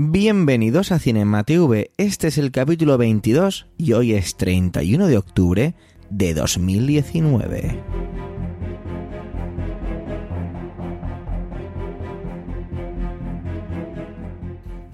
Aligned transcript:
Bienvenidos 0.00 0.92
a 0.92 1.00
Cinema 1.00 1.42
TV. 1.42 1.90
Este 1.96 2.28
es 2.28 2.38
el 2.38 2.52
capítulo 2.52 2.98
22 2.98 3.66
y 3.78 3.94
hoy 3.94 4.12
es 4.12 4.36
31 4.36 5.08
de 5.08 5.18
octubre 5.18 5.74
de 6.08 6.34
2019. 6.34 7.82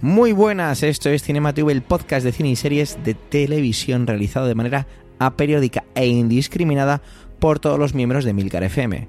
Muy 0.01 0.33
buenas, 0.33 0.83
esto 0.83 1.11
es 1.11 1.23
Cinema 1.23 1.53
TV, 1.53 1.71
el 1.73 1.83
podcast 1.83 2.25
de 2.25 2.33
cine 2.33 2.49
y 2.49 2.57
series 2.57 2.97
de 3.05 3.13
televisión 3.13 4.07
realizado 4.07 4.47
de 4.47 4.55
manera 4.55 4.87
aperiódica 5.19 5.85
e 5.95 6.07
indiscriminada 6.07 7.03
por 7.41 7.59
todos 7.59 7.79
los 7.79 7.93
miembros 7.93 8.25
de 8.25 8.33
Milcar 8.33 8.63
FM. 8.63 9.07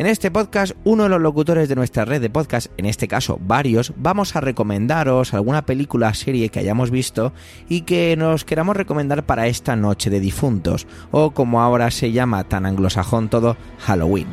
En 0.00 0.06
este 0.06 0.30
podcast, 0.30 0.72
uno 0.84 1.02
de 1.02 1.08
los 1.10 1.20
locutores 1.20 1.68
de 1.68 1.76
nuestra 1.76 2.06
red 2.06 2.22
de 2.22 2.30
podcast, 2.30 2.68
en 2.78 2.86
este 2.86 3.06
caso 3.06 3.38
varios, 3.38 3.92
vamos 3.98 4.34
a 4.34 4.40
recomendaros 4.40 5.34
alguna 5.34 5.66
película 5.66 6.14
serie 6.14 6.48
que 6.48 6.58
hayamos 6.58 6.90
visto 6.90 7.34
y 7.68 7.82
que 7.82 8.16
nos 8.16 8.46
queramos 8.46 8.78
recomendar 8.78 9.26
para 9.26 9.46
esta 9.46 9.76
noche 9.76 10.08
de 10.08 10.18
difuntos, 10.18 10.86
o 11.10 11.32
como 11.32 11.60
ahora 11.60 11.90
se 11.90 12.12
llama 12.12 12.44
tan 12.44 12.64
anglosajón 12.64 13.28
todo, 13.28 13.58
Halloween. 13.80 14.28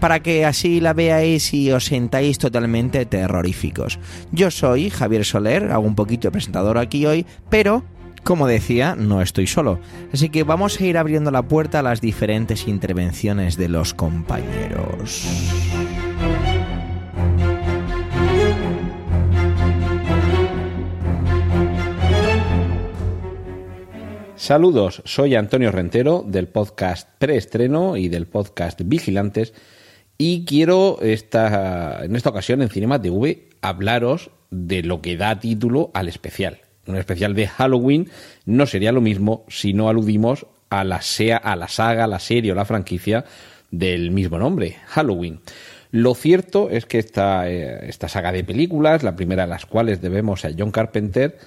Para 0.00 0.20
que 0.20 0.44
así 0.44 0.82
la 0.82 0.92
veáis 0.92 1.54
y 1.54 1.72
os 1.72 1.86
sentáis 1.86 2.36
totalmente 2.36 3.06
terroríficos. 3.06 3.98
Yo 4.32 4.50
soy 4.50 4.90
Javier 4.90 5.24
Soler, 5.24 5.72
hago 5.72 5.86
un 5.86 5.94
poquito 5.94 6.28
de 6.28 6.32
presentador 6.32 6.76
aquí 6.76 7.06
hoy, 7.06 7.24
pero 7.48 7.84
como 8.26 8.48
decía, 8.48 8.96
no 8.96 9.22
estoy 9.22 9.46
solo, 9.46 9.78
así 10.12 10.30
que 10.30 10.42
vamos 10.42 10.80
a 10.80 10.84
ir 10.84 10.98
abriendo 10.98 11.30
la 11.30 11.46
puerta 11.46 11.78
a 11.78 11.82
las 11.82 12.00
diferentes 12.00 12.66
intervenciones 12.66 13.56
de 13.56 13.68
los 13.68 13.94
compañeros. 13.94 15.28
Saludos, 24.34 25.02
soy 25.04 25.36
Antonio 25.36 25.70
Rentero 25.70 26.24
del 26.26 26.48
podcast 26.48 27.08
Preestreno 27.20 27.96
y 27.96 28.08
del 28.08 28.26
podcast 28.26 28.80
Vigilantes 28.84 29.54
y 30.18 30.44
quiero 30.44 30.98
esta, 31.00 32.04
en 32.04 32.16
esta 32.16 32.30
ocasión 32.30 32.60
en 32.60 32.70
Cinema 32.70 33.00
TV 33.00 33.50
hablaros 33.62 34.32
de 34.50 34.82
lo 34.82 35.00
que 35.00 35.16
da 35.16 35.38
título 35.38 35.92
al 35.94 36.08
especial. 36.08 36.65
Un 36.86 36.96
especial 36.96 37.34
de 37.34 37.48
Halloween 37.48 38.10
no 38.44 38.66
sería 38.66 38.92
lo 38.92 39.00
mismo 39.00 39.44
si 39.48 39.72
no 39.72 39.88
aludimos 39.88 40.46
a 40.70 40.84
la, 40.84 41.02
sea, 41.02 41.36
a 41.36 41.56
la 41.56 41.68
saga, 41.68 42.06
la 42.06 42.18
serie 42.18 42.52
o 42.52 42.54
la 42.54 42.64
franquicia 42.64 43.24
del 43.70 44.10
mismo 44.10 44.38
nombre, 44.38 44.76
Halloween. 44.86 45.40
Lo 45.90 46.14
cierto 46.14 46.68
es 46.70 46.86
que 46.86 46.98
esta, 46.98 47.48
eh, 47.48 47.88
esta 47.88 48.08
saga 48.08 48.32
de 48.32 48.44
películas, 48.44 49.02
la 49.02 49.16
primera 49.16 49.44
de 49.44 49.50
las 49.50 49.66
cuales 49.66 50.00
debemos 50.00 50.44
a 50.44 50.50
John 50.56 50.70
Carpenter, 50.70 51.38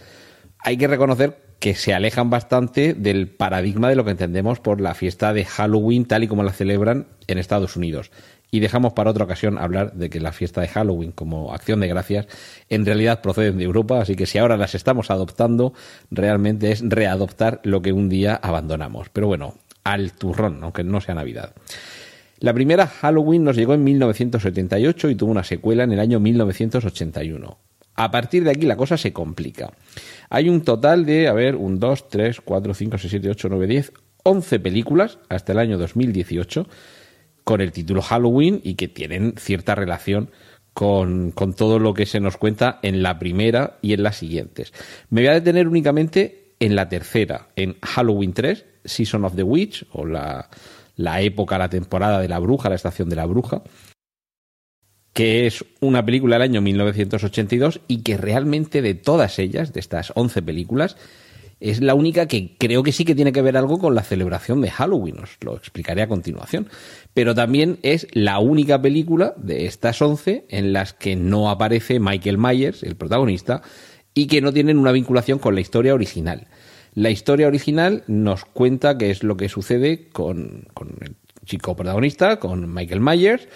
hay 0.60 0.78
que 0.78 0.88
reconocer 0.88 1.38
que 1.60 1.76
se 1.76 1.94
alejan 1.94 2.30
bastante 2.30 2.94
del 2.94 3.28
paradigma 3.28 3.90
de 3.90 3.96
lo 3.96 4.06
que 4.06 4.12
entendemos 4.12 4.60
por 4.60 4.80
la 4.80 4.94
fiesta 4.94 5.34
de 5.34 5.46
Halloween 5.46 6.06
tal 6.06 6.24
y 6.24 6.28
como 6.28 6.44
la 6.44 6.54
celebran 6.54 7.08
en 7.28 7.38
Estados 7.38 7.76
Unidos. 7.76 8.12
Y 8.52 8.60
dejamos 8.60 8.94
para 8.94 9.12
otra 9.12 9.26
ocasión 9.26 9.58
hablar 9.58 9.94
de 9.94 10.10
que 10.10 10.20
la 10.20 10.32
fiesta 10.32 10.62
de 10.62 10.68
Halloween 10.68 11.12
como 11.12 11.54
acción 11.54 11.80
de 11.82 11.88
gracias 11.88 12.28
en 12.70 12.86
realidad 12.86 13.22
proceden 13.22 13.58
de 13.58 13.64
Europa, 13.64 14.02
así 14.02 14.16
que 14.16 14.26
si 14.26 14.38
ahora 14.38 14.58
las 14.58 14.76
estamos 14.76 15.12
adoptando, 15.12 15.74
realmente 16.10 16.72
es 16.72 16.82
readoptar 16.84 17.62
lo 17.64 17.82
que 17.82 17.94
un 17.94 18.10
día 18.10 18.36
abandonamos. 18.36 19.10
Pero 19.10 19.28
bueno, 19.28 19.56
al 19.84 20.14
turrón, 20.14 20.60
aunque 20.64 20.84
no 20.84 21.02
sea 21.02 21.16
Navidad. 21.16 21.54
La 22.40 22.54
primera 22.54 22.88
Halloween 22.88 23.44
nos 23.44 23.58
llegó 23.58 23.74
en 23.74 23.84
1978 23.84 25.10
y 25.10 25.16
tuvo 25.16 25.32
una 25.32 25.44
secuela 25.44 25.84
en 25.84 25.92
el 25.92 26.00
año 26.00 26.20
1981. 26.20 27.58
A 27.96 28.12
partir 28.12 28.46
de 28.46 28.52
aquí 28.52 28.66
la 28.66 28.78
cosa 28.78 28.98
se 28.98 29.12
complica. 29.12 29.74
Hay 30.30 30.48
un 30.48 30.62
total 30.62 31.06
de, 31.06 31.28
a 31.28 31.34
ver, 31.34 31.58
un 31.58 31.80
2, 31.80 32.08
3, 32.08 32.40
4, 32.40 32.74
5, 32.74 32.98
6, 32.98 33.12
7, 33.12 33.30
8, 33.30 33.48
9, 33.50 33.68
10, 33.68 33.94
11 34.24 34.60
películas 34.60 35.20
hasta 35.28 35.52
el 35.52 35.60
año 35.60 35.78
2018 35.78 36.66
con 37.50 37.62
el 37.62 37.72
título 37.72 38.04
Halloween 38.04 38.62
y 38.64 38.76
que 38.76 38.88
tienen 38.88 39.34
cierta 39.36 39.74
relación 39.74 40.30
con, 40.76 41.32
con, 41.32 41.56
todo 41.56 41.80
lo 41.80 41.96
que 41.96 42.06
se 42.06 42.20
nos 42.20 42.38
cuenta 42.38 42.78
en 42.84 43.02
la 43.02 43.18
primera 43.18 43.80
y 43.82 43.94
en 43.94 44.04
las 44.04 44.18
siguientes. 44.18 44.72
Me 45.10 45.22
voy 45.22 45.30
a 45.30 45.34
detener 45.34 45.68
únicamente 45.68 46.54
en 46.60 46.76
la 46.76 46.90
tercera, 46.90 47.48
en 47.56 47.76
Halloween 47.82 48.34
3, 48.34 48.66
Season 48.86 49.26
of 49.26 49.36
the 49.36 49.42
Witch, 49.42 49.84
o 49.94 50.06
la, 50.06 50.48
la 50.96 51.22
época, 51.22 51.58
la 51.58 51.72
temporada 51.72 52.20
de 52.20 52.28
la 52.28 52.38
bruja, 52.38 52.70
la 52.70 52.76
estación 52.76 53.10
de 53.10 53.16
la 53.16 53.26
bruja, 53.26 53.64
que 55.12 55.48
es 55.48 55.66
una 55.80 56.06
película 56.06 56.36
del 56.36 56.44
año 56.44 56.62
1982 56.62 57.82
y 57.88 58.04
que 58.04 58.16
realmente 58.16 58.84
de 58.84 58.94
todas 58.94 59.40
ellas, 59.40 59.74
de 59.74 59.80
estas 59.80 60.14
11 60.14 60.44
películas, 60.44 60.98
es 61.60 61.82
la 61.82 61.94
única 61.94 62.28
que 62.28 62.56
creo 62.58 62.84
que 62.84 62.92
sí 62.92 63.04
que 63.04 63.16
tiene 63.16 63.32
que 63.32 63.42
ver 63.42 63.58
algo 63.58 63.80
con 63.80 63.96
la 63.96 64.04
celebración 64.04 64.62
de 64.62 64.72
Halloween, 64.72 65.20
os 65.20 65.38
lo 65.42 65.58
explicaré 65.58 66.02
a 66.02 66.08
continuación. 66.08 66.70
Pero 67.14 67.36
también 67.36 67.80
es 67.84 68.08
la 68.14 68.40
única 68.40 68.82
película 68.82 69.34
de 69.38 69.66
estas 69.66 70.02
11 70.02 70.46
en 70.50 70.74
las 70.74 70.94
que 70.94 71.16
no 71.16 71.50
aparece 71.50 72.00
Michael 72.00 72.38
Myers, 72.38 72.84
el 72.84 72.96
protagonista, 72.96 73.62
y 74.14 74.28
que 74.28 74.42
no 74.42 74.54
tienen 74.54 74.78
una 74.78 74.92
vinculación 74.92 75.40
con 75.40 75.56
la 75.56 75.62
historia 75.62 75.94
original. 75.94 76.48
La 76.96 77.10
historia 77.10 77.48
original 77.48 78.04
nos 78.08 78.46
cuenta 78.46 78.98
qué 78.98 79.12
es 79.12 79.24
lo 79.24 79.38
que 79.38 79.50
sucede 79.50 80.08
con, 80.10 80.66
con 80.74 80.96
el 81.02 81.16
chico 81.46 81.76
protagonista, 81.76 82.40
con 82.40 82.74
Michael 82.74 83.02
Myers, 83.02 83.48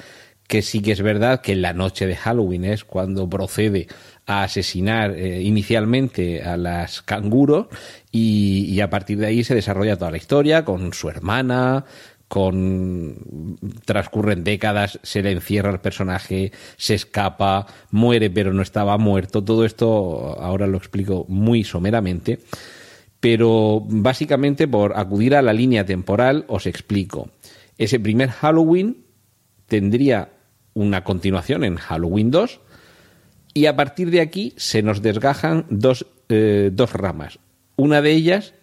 que 0.48 0.62
sí 0.62 0.82
que 0.82 0.92
es 0.92 1.02
verdad 1.02 1.42
que 1.42 1.54
en 1.54 1.62
la 1.62 1.74
noche 1.74 2.06
de 2.06 2.16
Halloween 2.16 2.66
es 2.66 2.84
cuando 2.84 3.30
procede 3.30 3.88
a 4.26 4.44
asesinar 4.44 5.12
eh, 5.12 5.42
inicialmente 5.42 6.44
a 6.44 6.56
las 6.58 7.02
canguros 7.02 7.68
y, 8.12 8.66
y, 8.70 8.80
a 8.80 8.90
partir 8.90 9.18
de 9.18 9.28
ahí 9.28 9.44
se 9.44 9.56
desarrolla 9.56 9.98
toda 9.98 10.12
la 10.12 10.18
historia 10.18 10.64
con 10.64 10.94
su 10.94 11.10
hermana, 11.10 11.86
con 12.34 13.60
transcurren 13.86 14.44
décadas, 14.44 15.00
se 15.04 15.22
le 15.22 15.32
encierra 15.32 15.70
el 15.70 15.80
personaje, 15.80 16.52
se 16.78 16.96
escapa, 16.96 17.68
muere 17.92 18.32
pero 18.32 18.54
no 18.54 18.64
estaba 18.64 18.98
muerto. 18.98 19.44
Todo 19.44 19.66
esto 19.66 20.36
ahora 20.42 20.66
lo 20.66 20.80
explico 20.80 21.28
muy 21.30 21.64
someramente. 21.64 22.40
Pero 23.20 23.84
básicamente 23.88 24.68
por 24.68 24.98
acudir 24.98 25.36
a 25.36 25.44
la 25.44 25.54
línea 25.54 25.86
temporal 25.86 26.46
os 26.48 26.66
explico. 26.66 27.30
Ese 27.78 28.00
primer 28.00 28.32
Halloween 28.32 29.06
tendría 29.68 30.30
una 30.74 31.04
continuación 31.04 31.64
en 31.64 31.76
Halloween 31.76 32.32
2 32.32 32.62
y 33.54 33.66
a 33.68 33.76
partir 33.76 34.10
de 34.12 34.22
aquí 34.22 34.54
se 34.58 34.82
nos 34.82 35.02
desgajan 35.02 35.66
dos, 35.70 36.06
eh, 36.30 36.70
dos 36.74 36.94
ramas. 36.94 37.40
Una 37.76 38.02
de 38.02 38.12
ellas 38.12 38.54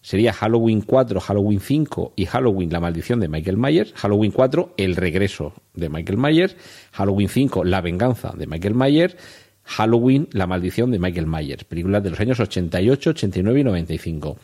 sería 0.00 0.32
Halloween 0.32 0.82
4, 0.82 1.20
Halloween 1.20 1.60
5 1.60 2.12
y 2.16 2.26
Halloween 2.26 2.72
La 2.72 2.80
maldición 2.80 3.20
de 3.20 3.28
Michael 3.28 3.56
Myers. 3.56 3.92
Halloween 3.94 4.32
4, 4.32 4.74
El 4.76 4.96
regreso 4.96 5.54
de 5.74 5.88
Michael 5.88 6.18
Myers. 6.18 6.56
Halloween 6.92 7.28
5, 7.28 7.64
La 7.64 7.80
venganza 7.80 8.32
de 8.36 8.46
Michael 8.46 8.74
Myers. 8.74 9.16
Halloween, 9.64 10.28
La 10.32 10.46
maldición 10.46 10.90
de 10.90 10.98
Michael 10.98 11.26
Myers, 11.26 11.64
películas 11.64 12.02
de 12.02 12.10
los 12.10 12.20
años 12.20 12.38
88, 12.38 13.10
89 13.10 13.60
y 13.60 13.64
95. 13.64 14.38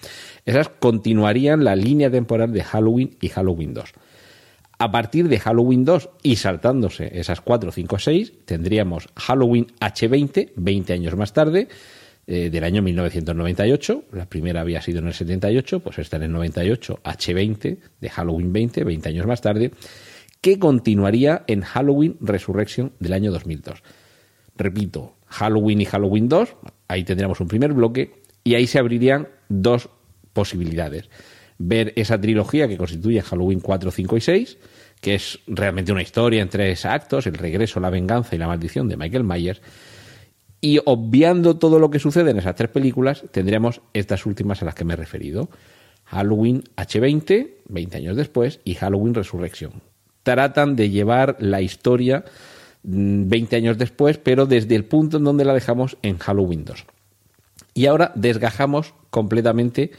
Esas 0.47 0.71
continuarían 0.71 1.63
la 1.63 1.77
línea 1.77 2.11
temporal 2.11 2.53
de 2.53 2.65
Halloween 2.65 3.17
y 3.21 3.29
Halloween 3.29 3.75
2. 3.75 3.93
A 4.83 4.91
partir 4.91 5.29
de 5.29 5.39
Halloween 5.39 5.85
2 5.85 6.09
y 6.23 6.37
saltándose 6.37 7.11
esas 7.21 7.43
4, 7.43 7.71
5, 7.71 7.99
6, 7.99 8.33
tendríamos 8.47 9.11
Halloween 9.15 9.67
H20, 9.79 10.53
20 10.57 10.93
años 10.95 11.17
más 11.17 11.35
tarde, 11.35 11.69
eh, 12.27 12.49
del 12.49 12.65
año 12.65 12.81
1998. 12.81 14.05
La 14.13 14.25
primera 14.25 14.63
había 14.63 14.81
sido 14.81 15.01
en 15.01 15.09
el 15.09 15.13
78, 15.13 15.81
pues 15.81 15.99
esta 15.99 16.17
en 16.17 16.23
el 16.23 16.33
98, 16.33 16.99
H20, 17.05 17.77
de 18.01 18.09
Halloween 18.09 18.55
20, 18.55 18.85
20 18.85 19.09
años 19.11 19.27
más 19.27 19.43
tarde, 19.43 19.71
que 20.41 20.59
continuaría 20.59 21.45
en 21.47 21.61
Halloween 21.61 22.17
Resurrection 22.19 22.93
del 23.01 23.13
año 23.13 23.33
2002. 23.33 23.83
Repito, 24.57 25.17
Halloween 25.27 25.83
y 25.83 25.85
Halloween 25.85 26.27
2, 26.27 26.57
ahí 26.89 27.05
tendríamos 27.05 27.39
un 27.41 27.49
primer 27.49 27.75
bloque, 27.75 28.15
y 28.45 28.55
ahí 28.55 28.67
se 28.67 28.79
abrirían 28.79 29.29
dos 29.51 29.91
posibilidades. 30.33 31.11
Ver 31.63 31.93
esa 31.95 32.19
trilogía 32.19 32.67
que 32.69 32.79
constituye 32.79 33.21
Halloween 33.21 33.61
4, 33.61 33.91
5 33.91 34.17
y 34.17 34.21
6, 34.23 34.59
que 35.01 35.15
es 35.15 35.39
realmente 35.47 35.93
una 35.93 36.03
historia 36.03 36.41
en 36.41 36.49
tres 36.49 36.87
actos, 36.87 37.27
el 37.27 37.35
regreso, 37.35 37.81
la 37.81 37.91
venganza 37.91 38.35
y 38.35 38.39
la 38.39 38.47
maldición 38.47 38.89
de 38.89 38.97
Michael 38.97 39.25
Myers, 39.25 39.61
y 40.61 40.79
obviando 40.85 41.57
todo 41.57 41.79
lo 41.79 41.91
que 41.91 41.99
sucede 41.99 42.31
en 42.31 42.39
esas 42.39 42.55
tres 42.55 42.71
películas, 42.71 43.25
tendríamos 43.31 43.81
estas 43.95 44.27
últimas 44.27 44.61
a 44.61 44.67
las 44.67 44.75
que 44.75 44.85
me 44.85 44.93
he 44.93 44.97
referido. 44.97 45.49
Halloween 46.05 46.65
H20, 46.77 47.51
20 47.69 47.97
años 47.97 48.17
después, 48.17 48.61
y 48.65 48.75
Halloween 48.75 49.15
Resurrection. 49.15 49.73
Tratan 50.23 50.77
de 50.77 50.91
llevar 50.91 51.37
la 51.39 51.63
historia 51.63 52.25
20 52.83 53.57
mm, 53.57 53.59
años 53.59 53.79
después, 53.79 54.19
pero 54.19 54.45
desde 54.45 54.75
el 54.75 54.85
punto 54.85 55.17
en 55.17 55.25
donde 55.25 55.45
la 55.45 55.55
dejamos 55.55 55.97
en 56.03 56.19
Halloween 56.19 56.65
2. 56.65 56.85
Y 57.73 57.87
ahora 57.87 58.13
desgajamos 58.15 58.95
completamente 59.11 59.93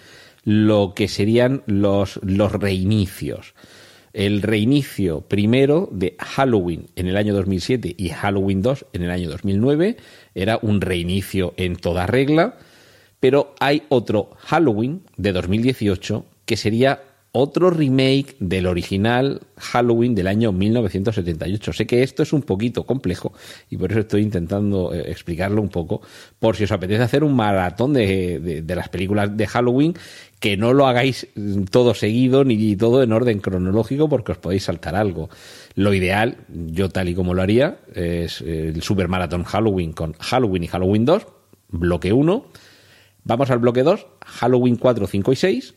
lo 0.43 0.93
que 0.95 1.07
serían 1.07 1.63
los, 1.65 2.19
los 2.23 2.51
reinicios 2.51 3.53
el 4.13 4.41
reinicio 4.41 5.21
primero 5.21 5.88
de 5.91 6.15
Halloween 6.19 6.88
en 6.95 7.07
el 7.07 7.17
año 7.17 7.33
2007 7.33 7.95
y 7.97 8.09
Halloween 8.09 8.61
2 8.61 8.88
en 8.93 9.03
el 9.03 9.11
año 9.11 9.29
2009. 9.29 9.97
Era 10.35 10.59
un 10.61 10.81
reinicio 10.81 11.53
en 11.57 11.75
toda 11.75 12.07
regla, 12.07 12.57
pero 13.19 13.55
hay 13.59 13.83
otro 13.89 14.31
Halloween 14.38 15.03
de 15.17 15.31
2018 15.31 16.25
que 16.45 16.57
sería 16.57 17.01
otro 17.33 17.69
remake 17.69 18.36
del 18.39 18.68
original 18.68 19.42
Halloween 19.57 20.16
del 20.16 20.28
año 20.28 20.51
1978. 20.51 21.72
Sé 21.72 21.88
que 21.88 22.04
esto 22.04 22.24
es 22.24 22.33
un 22.33 22.42
poquito 22.42 22.86
complejo 22.86 23.33
y 23.69 23.78
por 23.78 23.92
eso 23.92 24.01
estoy 24.01 24.24
intentando 24.24 24.94
eh, 24.94 25.10
explicarlo 25.10 25.62
un 25.62 25.69
poco, 25.69 26.01
por 26.39 26.57
si 26.57 26.66
os 26.66 26.72
apetece 26.72 27.04
hacer 27.04 27.24
un 27.24 27.36
maratón 27.36 27.94
de, 27.94 28.62
de, 28.62 28.75
las 28.75 28.89
películas 28.89 29.36
de 29.38 29.48
Halloween, 29.48 29.94
que 30.39 30.57
no 30.57 30.74
lo 30.74 30.88
hagáis 30.88 31.28
todo 31.69 31.94
seguido 31.94 32.44
ni 32.44 32.75
todo 32.75 33.01
en 33.01 33.13
orden 33.13 33.39
cronológico 33.39 34.10
porque 34.10 34.33
os 34.33 34.38
podéis 34.38 34.63
saltar 34.63 34.95
algo. 34.95 35.30
Lo 35.75 35.94
ideal, 35.94 36.38
yo 36.50 36.89
tal 36.89 37.07
y 37.07 37.16
como 37.16 37.33
lo 37.33 37.42
haría, 37.42 37.80
es 37.94 38.42
el 38.42 38.81
Super 38.81 39.07
Marathon 39.07 39.44
Halloween 39.44 39.94
con 39.94 40.13
Halloween 40.13 40.63
y 40.66 40.68
Halloween 40.68 41.06
2, 41.06 41.28
bloque 41.69 42.12
1. 42.12 42.45
Vamos 43.24 43.51
al 43.51 43.60
bloque 43.60 43.83
2, 43.83 44.07
Halloween 44.25 44.75
4, 44.75 45.07
5 45.07 45.31
y 45.31 45.36
6 45.36 45.74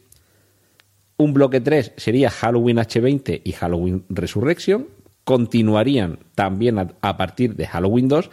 un 1.16 1.32
bloque 1.32 1.61
3 1.61 1.93
sería 1.96 2.31
Halloween 2.31 2.78
H20 2.78 3.43
y 3.44 3.52
Halloween 3.52 4.05
Resurrection. 4.08 4.88
Continuarían 5.25 6.19
también 6.34 6.78
a, 6.78 7.16
partir 7.16 7.55
de 7.55 7.66
Halloween 7.66 8.08
2. 8.08 8.31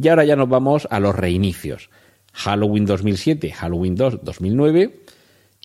Y 0.00 0.08
ahora 0.08 0.24
ya 0.24 0.36
nos 0.36 0.48
vamos 0.48 0.86
a 0.90 1.00
los 1.00 1.14
reinicios. 1.14 1.90
Halloween 2.32 2.86
2007, 2.86 3.50
Halloween 3.50 3.96
2 3.96 4.20
2009 4.22 5.00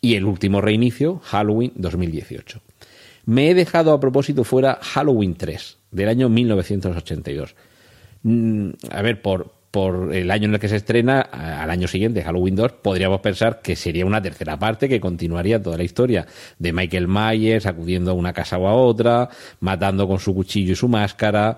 y 0.01 0.15
el 0.15 0.25
último 0.25 0.61
reinicio, 0.61 1.19
Halloween 1.23 1.73
2018. 1.75 2.61
Me 3.25 3.49
he 3.49 3.53
dejado 3.53 3.93
a 3.93 3.99
propósito 3.99 4.43
fuera 4.43 4.79
Halloween 4.81 5.35
3 5.35 5.77
del 5.91 6.09
año 6.09 6.29
1982. 6.29 7.55
Mm, 8.23 8.69
a 8.89 9.01
ver, 9.01 9.21
por, 9.21 9.53
por 9.73 10.13
el 10.13 10.29
año 10.29 10.45
en 10.45 10.53
el 10.53 10.59
que 10.59 10.67
se 10.67 10.75
estrena, 10.75 11.21
al 11.21 11.71
año 11.71 11.87
siguiente, 11.87 12.21
Halloween 12.21 12.55
2, 12.55 12.73
podríamos 12.73 13.21
pensar 13.21 13.59
que 13.59 13.75
sería 13.75 14.05
una 14.05 14.21
tercera 14.21 14.59
parte 14.59 14.87
que 14.87 15.01
continuaría 15.01 15.59
toda 15.59 15.77
la 15.77 15.83
historia 15.83 16.27
de 16.59 16.71
Michael 16.71 17.07
Myers 17.07 17.65
acudiendo 17.65 18.11
a 18.11 18.13
una 18.13 18.33
casa 18.33 18.59
o 18.59 18.67
a 18.67 18.75
otra, 18.75 19.29
matando 19.61 20.07
con 20.07 20.19
su 20.19 20.35
cuchillo 20.35 20.73
y 20.73 20.75
su 20.75 20.87
máscara. 20.87 21.57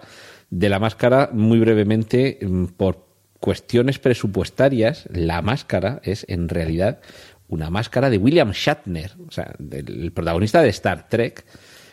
De 0.49 0.69
la 0.69 0.79
máscara, 0.79 1.29
muy 1.33 1.59
brevemente, 1.59 2.39
mm, 2.41 2.67
por 2.77 3.05
cuestiones 3.41 3.99
presupuestarias, 3.99 5.09
la 5.11 5.41
máscara 5.41 5.99
es 6.01 6.25
en 6.29 6.47
realidad 6.47 7.01
una 7.49 7.69
máscara 7.69 8.09
de 8.09 8.17
William 8.17 8.51
Shatner, 8.51 9.11
o 9.27 9.31
sea, 9.31 9.53
del 9.59 10.13
protagonista 10.13 10.61
de 10.61 10.69
Star 10.69 11.09
Trek, 11.09 11.43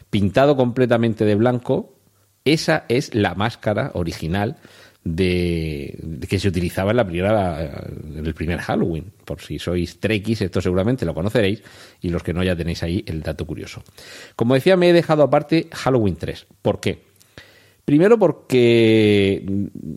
pintado 0.09 0.55
completamente 0.55 1.25
de 1.25 1.35
blanco. 1.35 1.99
Esa 2.45 2.85
es 2.89 3.13
la 3.13 3.35
máscara 3.35 3.91
original 3.95 4.59
de, 5.05 5.99
que 6.29 6.39
se 6.39 6.49
utilizaba 6.49 6.93
en 6.93 6.97
la 6.97 7.07
primera 7.07 7.85
en 8.15 8.25
el 8.25 8.35
primer 8.35 8.61
Halloween. 8.61 9.07
Por 9.25 9.41
si 9.41 9.59
sois 9.59 9.99
trekkies, 9.99 10.43
esto 10.43 10.61
seguramente 10.61 11.05
lo 11.05 11.15
conoceréis 11.15 11.63
y 12.01 12.11
los 12.11 12.23
que 12.23 12.33
no 12.33 12.43
ya 12.43 12.57
tenéis 12.57 12.83
ahí 12.83 13.05
el 13.07 13.23
dato 13.23 13.47
curioso. 13.47 13.83
Como 14.37 14.55
decía, 14.55 14.77
me 14.77 14.91
he 14.91 14.93
dejado 14.93 15.23
aparte 15.23 15.69
Halloween 15.73 16.17
3. 16.17 16.47
¿Por 16.63 16.81
qué? 16.81 17.13
Primero 17.85 18.17
porque 18.17 19.45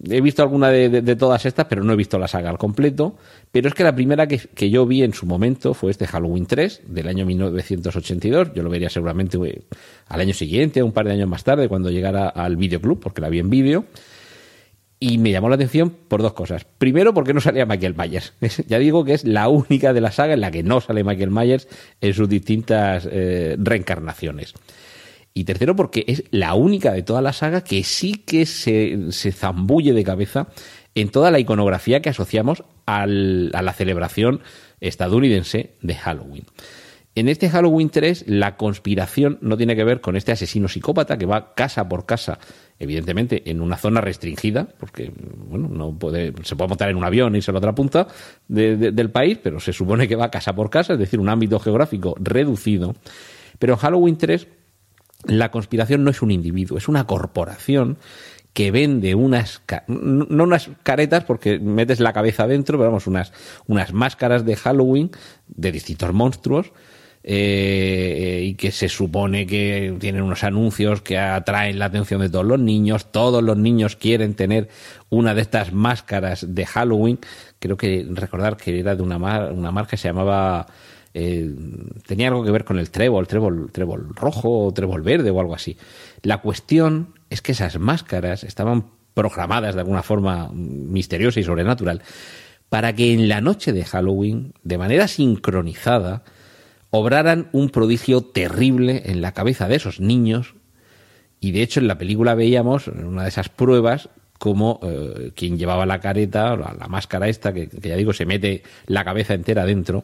he 0.10 0.22
visto 0.22 0.42
alguna 0.42 0.70
de, 0.70 1.16
todas 1.16 1.46
estas, 1.46 1.68
pero 1.68 1.84
no 1.84 1.94
he 1.94 1.96
visto 1.96 2.18
la 2.18 2.28
saga 2.28 2.50
al 2.50 2.58
completo. 2.58 3.16
Pero 3.52 3.68
es 3.68 3.76
que 3.76 3.84
la 3.84 3.94
primera 3.94 4.28
que, 4.28 4.40
que, 4.40 4.72
yo 4.72 4.88
vi 4.88 5.04
en 5.04 5.14
su 5.14 5.28
momento 5.28 5.76
fue 5.76 5.92
este 5.92 6.08
Halloween 6.08 6.48
3 6.48 6.82
del 6.88 7.08
año 7.08 7.28
1982. 7.28 8.54
Yo 8.56 8.64
lo 8.64 8.72
vería 8.72 8.90
seguramente 8.90 9.38
eh, 9.38 9.62
al 10.08 10.20
año 10.20 10.34
siguiente, 10.34 10.82
un 10.82 10.94
par 10.94 11.06
de 11.06 11.12
años 11.12 11.30
más 11.30 11.44
tarde, 11.44 11.70
cuando 11.70 11.92
llegara 11.92 12.30
al 12.30 12.58
videoclub, 12.58 13.00
porque 13.00 13.22
la 13.22 13.30
vi 13.30 13.38
en 13.38 13.52
vídeo. 13.52 13.86
Y 15.08 15.20
me 15.20 15.30
llamó 15.30 15.50
la 15.50 15.56
atención 15.56 15.92
por 15.92 16.24
dos 16.24 16.34
cosas. 16.34 16.66
Primero, 16.66 17.14
porque 17.14 17.32
no 17.32 17.40
salía 17.40 17.68
Michael 17.68 17.94
Myers. 17.96 18.34
ya 18.68 18.80
digo 18.80 19.06
que 19.06 19.14
es 19.14 19.24
la 19.24 19.50
única 19.50 19.94
de 19.94 20.02
la 20.02 20.12
saga 20.12 20.34
en 20.34 20.42
la 20.42 20.50
que 20.50 20.64
no 20.64 20.82
sale 20.82 21.04
Michael 21.04 21.30
Myers 21.30 21.68
en 22.02 22.16
sus 22.16 22.28
distintas 22.28 23.08
eh, 23.12 23.56
reencarnaciones. 23.60 24.56
Y 25.32 25.44
tercero, 25.44 25.76
porque 25.76 26.06
es 26.08 26.24
la 26.32 26.56
única 26.56 26.92
de 26.92 27.04
toda 27.04 27.22
la 27.22 27.34
saga 27.34 27.64
que 27.64 27.84
sí 27.84 28.14
que 28.14 28.48
se, 28.48 29.12
se 29.12 29.32
zambulle 29.32 29.94
de 29.94 30.04
cabeza 30.04 30.48
en 30.96 31.10
toda 31.10 31.30
la 31.30 31.38
iconografía 31.38 32.02
que 32.02 32.10
asociamos 32.10 32.64
a 32.88 33.06
la 33.06 33.74
celebración 33.74 34.42
estadounidense 34.82 35.76
de 35.84 35.94
Halloween. 35.94 36.46
En 37.18 37.30
este 37.30 37.50
Halloween 37.50 37.90
3, 37.90 38.26
la 38.28 38.58
conspiración 38.58 39.38
no 39.40 39.56
tiene 39.56 39.78
que 39.78 39.86
ver 39.86 40.02
con 40.02 40.18
este 40.18 40.34
asesino 40.34 40.68
psicópata 40.68 41.18
que 41.18 41.26
va 41.26 41.54
casa 41.54 41.88
por 41.88 42.06
casa, 42.06 42.40
evidentemente 42.78 43.50
en 43.50 43.62
una 43.62 43.78
zona 43.78 44.02
restringida, 44.02 44.68
porque 44.78 45.14
bueno, 45.48 45.70
no 45.70 45.98
puede, 45.98 46.34
se 46.44 46.58
puede 46.58 46.68
montar 46.68 46.90
en 46.90 46.98
un 46.98 47.06
avión 47.06 47.34
y 47.34 47.38
irse 47.38 47.52
a 47.52 47.54
la 47.54 47.60
otra 47.60 47.74
punta 47.74 48.06
del 48.50 49.12
país, 49.12 49.40
pero 49.42 49.62
se 49.62 49.72
supone 49.72 50.10
que 50.10 50.18
va 50.18 50.30
casa 50.30 50.54
por 50.54 50.70
casa, 50.70 50.94
es 50.94 51.00
decir, 51.00 51.22
un 51.22 51.30
ámbito 51.30 51.58
geográfico 51.58 52.16
reducido. 52.20 52.96
Pero 53.60 53.76
en 53.76 53.80
Halloween 53.80 54.18
3, 54.18 54.48
la 55.28 55.52
conspiración 55.52 56.04
no 56.04 56.12
es 56.12 56.22
un 56.22 56.32
individuo, 56.32 56.78
es 56.78 56.90
una 56.90 57.08
corporación 57.08 57.98
que 58.52 58.72
vende 58.72 59.16
unas, 59.16 59.62
no 59.88 60.44
unas 60.44 60.70
caretas 60.84 61.24
porque 61.24 61.60
metes 61.60 62.02
la 62.02 62.12
cabeza 62.12 62.44
adentro, 62.44 62.78
pero 62.78 62.90
vamos, 62.90 63.08
unas, 63.08 63.32
unas 63.68 63.94
máscaras 63.94 64.44
de 64.46 64.58
Halloween 64.58 65.12
de 65.48 65.72
distintos 65.72 66.14
monstruos 66.14 66.74
eh, 67.28 68.42
y 68.44 68.54
que 68.54 68.72
se 68.72 68.88
supone 68.88 69.48
que 69.48 69.96
tienen 70.00 70.22
unos 70.22 70.44
anuncios 70.44 71.02
que 71.02 71.18
atraen 71.18 71.80
la 71.80 71.86
atención 71.86 72.22
de 72.22 72.30
todos 72.30 72.46
los 72.46 72.60
niños. 72.60 73.12
Todos 73.12 73.42
los 73.42 73.58
niños 73.58 73.96
quieren 73.96 74.36
tener 74.36 74.70
una 75.10 75.34
de 75.34 75.42
estas 75.42 75.74
máscaras 75.74 76.46
de 76.54 76.68
Halloween. 76.68 77.18
Creo 77.58 77.78
que 77.78 78.06
recordar 78.12 78.58
que 78.58 78.80
era 78.80 78.96
de 78.96 79.02
una, 79.02 79.18
una 79.18 79.72
marca 79.72 79.92
que 79.92 79.98
se 79.98 80.08
llamaba... 80.08 80.68
Eh, 81.16 81.50
tenía 82.06 82.28
algo 82.28 82.44
que 82.44 82.52
ver 82.52 82.64
con 82.64 82.78
el 82.78 82.92
trébol, 82.92 83.26
trébol, 83.26 83.72
trébol 83.72 84.10
rojo 84.14 84.68
o 84.68 84.74
trébol 84.74 85.02
verde 85.02 85.32
o 85.32 85.40
algo 85.40 85.56
así. 85.56 85.78
La 86.22 86.42
cuestión 86.42 87.16
es 87.32 87.42
que 87.42 87.54
esas 87.54 87.80
máscaras 87.80 88.44
estaban 88.44 88.92
programadas 89.16 89.74
de 89.74 89.82
alguna 89.82 90.04
forma 90.04 90.52
misteriosa 90.54 91.40
y 91.40 91.44
sobrenatural 91.44 92.04
para 92.70 92.94
que 92.94 93.14
en 93.14 93.30
la 93.30 93.42
noche 93.42 93.74
de 93.74 93.86
Halloween, 93.86 94.54
de 94.64 94.78
manera 94.78 95.08
sincronizada, 95.08 96.24
obraran 96.98 97.50
un 97.52 97.70
prodigio 97.70 98.22
terrible 98.22 99.04
en 99.06 99.22
la 99.22 99.34
cabeza 99.34 99.68
de 99.68 99.76
esos 99.76 100.00
niños. 100.00 100.56
Y 101.40 101.52
de 101.52 101.62
hecho 101.62 101.80
en 101.80 101.88
la 101.88 101.98
película 101.98 102.36
veíamos 102.36 102.88
en 102.88 103.06
una 103.06 103.24
de 103.24 103.30
esas 103.30 103.50
pruebas 103.50 104.10
como 104.38 104.80
eh, 104.84 105.32
quien 105.36 105.58
llevaba 105.58 105.86
la 105.86 106.00
careta, 106.00 106.56
la, 106.56 106.88
máscara 106.90 107.28
esta, 107.28 107.54
que, 107.54 107.70
ya 107.82 107.96
digo, 107.96 108.14
se 108.14 108.26
mete 108.26 108.64
la 108.86 109.04
cabeza 109.06 109.34
entera 109.34 109.66
dentro, 109.66 110.04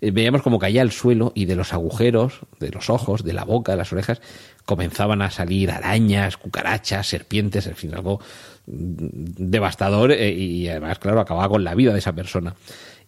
eh, 0.00 0.10
veíamos 0.10 0.42
como 0.42 0.58
caía 0.58 0.82
al 0.82 0.90
suelo 0.90 1.32
y 1.34 1.46
de 1.46 1.56
los 1.56 1.72
agujeros, 1.72 2.40
de 2.60 2.70
los 2.70 2.90
ojos, 2.90 3.24
de 3.24 3.32
la 3.32 3.44
boca, 3.44 3.72
de 3.72 3.78
las 3.78 3.92
orejas, 3.92 4.20
comenzaban 4.64 5.22
a 5.22 5.30
salir 5.30 5.70
arañas, 5.70 6.36
cucarachas, 6.36 7.06
serpientes, 7.06 7.66
en 7.66 7.76
fin, 7.76 7.94
algo 7.94 8.20
mm, 8.66 9.06
devastador 9.38 10.12
eh, 10.12 10.30
y 10.32 10.68
además, 10.68 10.98
claro, 10.98 11.20
acababa 11.20 11.48
con 11.48 11.64
la 11.64 11.74
vida 11.74 11.92
de 11.92 12.00
esa 12.00 12.12
persona. 12.12 12.54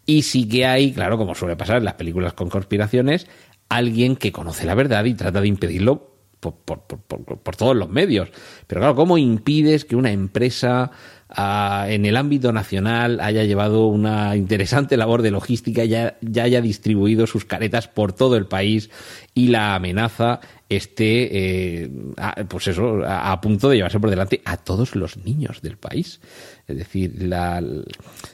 Y 0.07 0.23
sí 0.23 0.49
que 0.49 0.67
hay, 0.67 0.93
claro, 0.93 1.17
como 1.17 1.35
suele 1.35 1.57
pasar 1.57 1.79
en 1.79 1.85
las 1.85 1.95
películas 1.95 2.35
con 2.35 2.51
conspiraciones, 2.51 3.27
alguien 3.69 4.17
que 4.17 4.33
conoce 4.33 4.67
la 4.67 4.75
verdad 4.75 5.05
y 5.05 5.15
trata 5.15 5.41
de 5.41 5.49
impedirlo 5.49 6.15
por, 6.41 7.57
todos 7.57 7.77
los 7.77 7.89
medios. 7.89 8.31
Pero 8.67 8.81
claro, 8.81 8.95
¿cómo 8.95 9.19
impides 9.19 9.85
que 9.85 9.97
una 9.97 10.11
empresa 10.11 10.91
ah, 11.31 11.87
en 11.89 12.05
el 12.05 12.17
ámbito 12.17 12.53
nacional 12.53 13.21
haya 13.21 13.45
llevado 13.45 13.87
una 13.87 14.37
interesante 14.37 14.97
labor 14.97 15.23
de 15.23 15.31
logística, 15.31 15.85
ya, 15.85 16.19
ya 16.21 16.45
haya 16.45 16.61
distribuido 16.61 17.27
sus 17.27 17.45
caretas 17.45 17.89
por 17.89 18.13
todo 18.13 18.37
el 18.37 18.47
país 18.47 18.91
y 19.35 19.49
la 19.49 19.75
amenaza 19.75 20.41
esté, 20.77 21.83
eh, 21.85 21.91
a, 22.17 22.45
pues 22.45 22.69
eso, 22.69 23.03
a, 23.07 23.41
punto 23.41 23.69
de 23.69 23.77
llevarse 23.77 24.01
por 24.01 24.11
delante 24.11 24.41
a 24.45 24.57
todos 24.57 24.97
los 24.97 25.17
niños 25.19 25.63
del 25.63 25.77
país. 25.77 26.21
Es 26.67 26.77
decir, 26.77 27.23
la, 27.23 27.63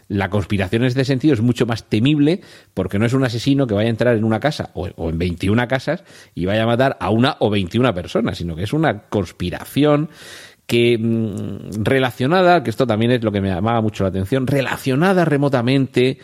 la, 0.09 0.31
conspiración 0.31 0.83
en 0.83 0.89
este 0.89 1.05
sentido 1.05 1.35
es 1.35 1.41
mucho 1.41 1.67
más 1.67 1.89
temible 1.89 2.41
porque 2.75 2.99
no 2.99 3.07
es 3.07 3.13
un 3.13 3.25
asesino 3.25 3.67
que 3.67 3.75
vaya 3.75 3.89
a 3.89 3.91
entrar 3.91 4.17
en 4.17 4.25
una 4.25 4.41
casa 4.41 4.71
o, 4.75 4.89
o 4.97 5.11
en 5.11 5.19
21 5.19 5.67
casas 5.67 6.05
y 6.35 6.47
vaya 6.47 6.63
a 6.63 6.67
matar 6.67 6.97
a 7.01 7.11
una 7.11 7.37
o 7.41 7.51
21 7.51 7.93
personas, 7.95 8.39
sino 8.39 8.55
que 8.55 8.63
es 8.63 8.73
una 8.73 9.09
conspiración 9.09 10.11
que 10.71 10.97
mm, 10.97 11.83
relacionada, 11.83 12.63
que 12.63 12.71
esto 12.71 12.87
también 12.87 13.11
es 13.11 13.25
lo 13.25 13.33
que 13.33 13.41
me 13.41 13.49
llamaba 13.49 13.81
mucho 13.81 14.05
la 14.05 14.11
atención, 14.11 14.47
relacionada 14.47 15.25
remotamente 15.25 16.19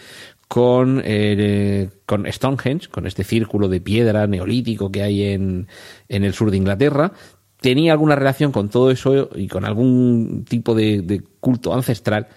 con, 0.48 1.02
eh, 1.04 1.90
con 2.06 2.30
Stonehenge, 2.30 2.88
con 2.88 3.06
este 3.06 3.24
círculo 3.24 3.68
de 3.68 3.80
piedra 3.80 4.26
neolítico 4.26 4.90
que 4.90 5.02
hay 5.02 5.24
en, 5.24 5.66
en 6.08 6.24
el 6.24 6.32
sur 6.34 6.50
de 6.50 6.56
Inglaterra, 6.56 7.12
tenía 7.60 7.92
alguna 7.92 8.16
relación 8.16 8.52
con 8.52 8.68
todo 8.68 8.90
eso 8.90 9.28
y 9.34 9.48
con 9.48 9.64
algún 9.64 10.44
tipo 10.48 10.74
de, 10.74 11.22
culto 11.40 11.74
ancestral 11.74 12.28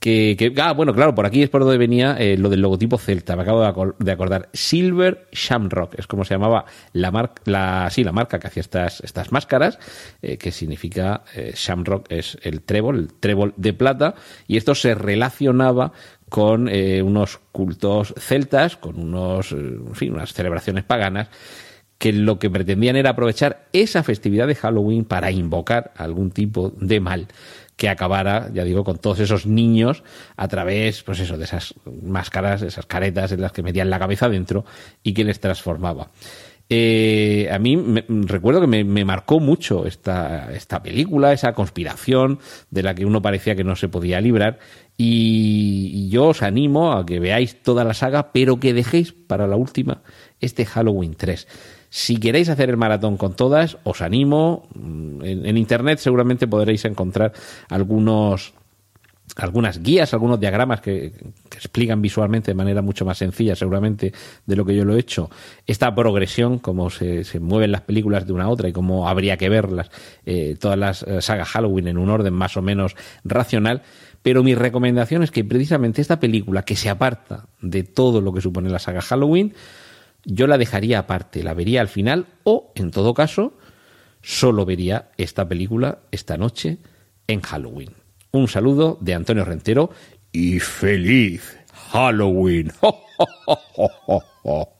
que, 0.00 0.54
ah, 0.60 0.72
bueno, 0.72 0.94
claro, 0.94 1.14
por 1.14 1.26
aquí 1.26 1.42
es 1.42 1.50
por 1.50 1.62
donde 1.62 1.78
venía 1.78 2.16
eh, 2.18 2.36
lo 2.36 2.48
del 2.48 2.60
logotipo 2.60 2.98
celta, 2.98 3.36
me 3.36 3.42
acabo 3.42 3.60
de, 3.98 4.12
acordar. 4.12 4.48
Silver 4.52 5.28
Shamrock, 5.30 5.98
es 5.98 6.06
como 6.06 6.24
se 6.24 6.34
llamaba 6.34 6.64
la 6.92 7.10
marca, 7.10 7.42
la, 7.44 7.88
sí, 7.90 8.02
la 8.02 8.12
marca 8.12 8.38
que 8.38 8.48
hacía 8.48 8.62
estas, 8.62 9.00
estas 9.02 9.30
máscaras, 9.30 9.78
eh, 10.22 10.38
que 10.38 10.50
significa 10.50 11.22
Shamrock 11.54 12.10
es 12.10 12.38
el 12.42 12.62
trébol, 12.62 12.96
el 12.96 13.12
trébol 13.14 13.54
de 13.56 13.72
plata, 13.74 14.14
y 14.48 14.56
esto 14.56 14.74
se 14.74 14.94
relacionaba 14.94 15.92
con 16.30 16.68
eh, 16.68 17.02
unos 17.02 17.40
cultos 17.52 18.14
celtas, 18.16 18.76
con 18.76 18.98
unos, 18.98 19.52
eh, 19.52 19.56
en 19.56 19.94
fin, 19.94 20.14
unas 20.14 20.32
celebraciones 20.32 20.84
paganas, 20.84 21.28
que 22.00 22.14
lo 22.14 22.38
que 22.38 22.48
pretendían 22.48 22.96
era 22.96 23.10
aprovechar 23.10 23.68
esa 23.74 24.02
festividad 24.02 24.46
de 24.46 24.54
Halloween 24.54 25.04
para 25.04 25.30
invocar 25.30 25.92
algún 25.96 26.30
tipo 26.30 26.72
de 26.80 26.98
mal 26.98 27.28
que 27.76 27.90
acabara, 27.90 28.48
ya 28.54 28.64
digo, 28.64 28.84
con 28.84 28.96
todos 28.96 29.20
esos 29.20 29.44
niños 29.44 30.02
a 30.38 30.48
través, 30.48 31.02
pues 31.02 31.20
eso, 31.20 31.36
de 31.36 31.44
esas 31.44 31.74
máscaras, 32.02 32.62
esas 32.62 32.86
caretas 32.86 33.32
en 33.32 33.42
las 33.42 33.52
que 33.52 33.62
metían 33.62 33.90
la 33.90 33.98
cabeza 33.98 34.30
dentro 34.30 34.64
y 35.02 35.12
que 35.12 35.24
les 35.24 35.40
transformaba. 35.40 36.10
Eh, 36.70 37.50
a 37.52 37.58
mí 37.58 37.76
me, 37.76 38.02
recuerdo 38.08 38.62
que 38.62 38.66
me, 38.66 39.04
marcó 39.04 39.38
mucho 39.38 39.86
esta, 39.86 40.54
esta 40.54 40.82
película, 40.82 41.34
esa 41.34 41.52
conspiración 41.52 42.38
de 42.70 42.82
la 42.82 42.94
que 42.94 43.04
uno 43.04 43.20
parecía 43.20 43.56
que 43.56 43.64
no 43.64 43.76
se 43.76 43.88
podía 43.88 44.22
librar. 44.22 44.58
Y, 44.96 46.08
yo 46.08 46.28
os 46.28 46.42
animo 46.42 46.92
a 46.92 47.04
que 47.04 47.20
veáis 47.20 47.62
toda 47.62 47.84
la 47.84 47.92
saga, 47.92 48.32
pero 48.32 48.58
que 48.58 48.72
dejéis 48.72 49.12
para 49.12 49.46
la 49.46 49.56
última 49.56 50.02
este 50.40 50.64
Halloween 50.64 51.14
3. 51.14 51.46
Si 51.90 52.16
queréis 52.16 52.48
hacer 52.48 52.70
el 52.70 52.76
maratón 52.76 53.16
con 53.16 53.34
todas, 53.34 53.76
os 53.84 54.00
animo. 54.00 54.68
En, 54.74 55.44
en 55.44 55.56
internet 55.56 55.98
seguramente 55.98 56.46
podréis 56.46 56.84
encontrar 56.84 57.32
algunos 57.68 58.54
algunas 59.36 59.82
guías, 59.82 60.12
algunos 60.12 60.40
diagramas 60.40 60.80
que, 60.80 61.12
explican 61.50 62.00
visualmente 62.00 62.50
de 62.50 62.54
manera 62.54 62.82
mucho 62.82 63.04
más 63.04 63.18
sencilla, 63.18 63.54
seguramente, 63.54 64.12
de 64.46 64.56
lo 64.56 64.64
que 64.64 64.74
yo 64.74 64.84
lo 64.84 64.96
he 64.96 65.00
hecho, 65.00 65.30
esta 65.66 65.94
progresión, 65.94 66.58
cómo 66.58 66.90
se, 66.90 67.24
mueven 67.40 67.72
las 67.72 67.82
películas 67.82 68.26
de 68.26 68.32
una 68.32 68.44
a 68.44 68.48
otra 68.48 68.68
y 68.68 68.72
cómo 68.72 69.08
habría 69.08 69.36
que 69.36 69.48
verlas, 69.48 69.90
eh, 70.24 70.56
todas 70.58 70.78
las 70.78 71.02
eh, 71.02 71.20
sagas 71.20 71.48
Halloween 71.48 71.88
en 71.88 71.98
un 71.98 72.08
orden 72.08 72.32
más 72.32 72.56
o 72.56 72.62
menos 72.62 72.96
racional. 73.24 73.82
Pero 74.22 74.42
mi 74.42 74.54
recomendación 74.54 75.22
es 75.22 75.30
que 75.30 75.44
precisamente 75.44 76.02
esta 76.02 76.20
película, 76.20 76.62
que 76.62 76.76
se 76.76 76.90
aparta 76.90 77.46
de 77.62 77.84
todo 77.84 78.20
lo 78.20 78.34
que 78.34 78.42
supone 78.42 78.68
la 78.68 78.78
saga 78.78 79.00
Halloween, 79.00 79.54
yo 80.24 80.46
la 80.46 80.58
dejaría 80.58 81.00
aparte, 81.00 81.42
la 81.42 81.54
vería 81.54 81.80
al 81.80 81.88
final 81.88 82.26
o, 82.44 82.72
en 82.74 82.90
todo 82.90 83.14
caso, 83.14 83.54
solo 84.22 84.64
vería 84.64 85.10
esta 85.16 85.48
película 85.48 86.00
esta 86.10 86.36
noche 86.36 86.78
en 87.26 87.40
Halloween. 87.40 87.90
Un 88.32 88.48
saludo 88.48 88.98
de 89.00 89.14
Antonio 89.14 89.44
Rentero 89.44 89.90
y 90.32 90.60
feliz 90.60 91.58
Halloween. 91.92 92.72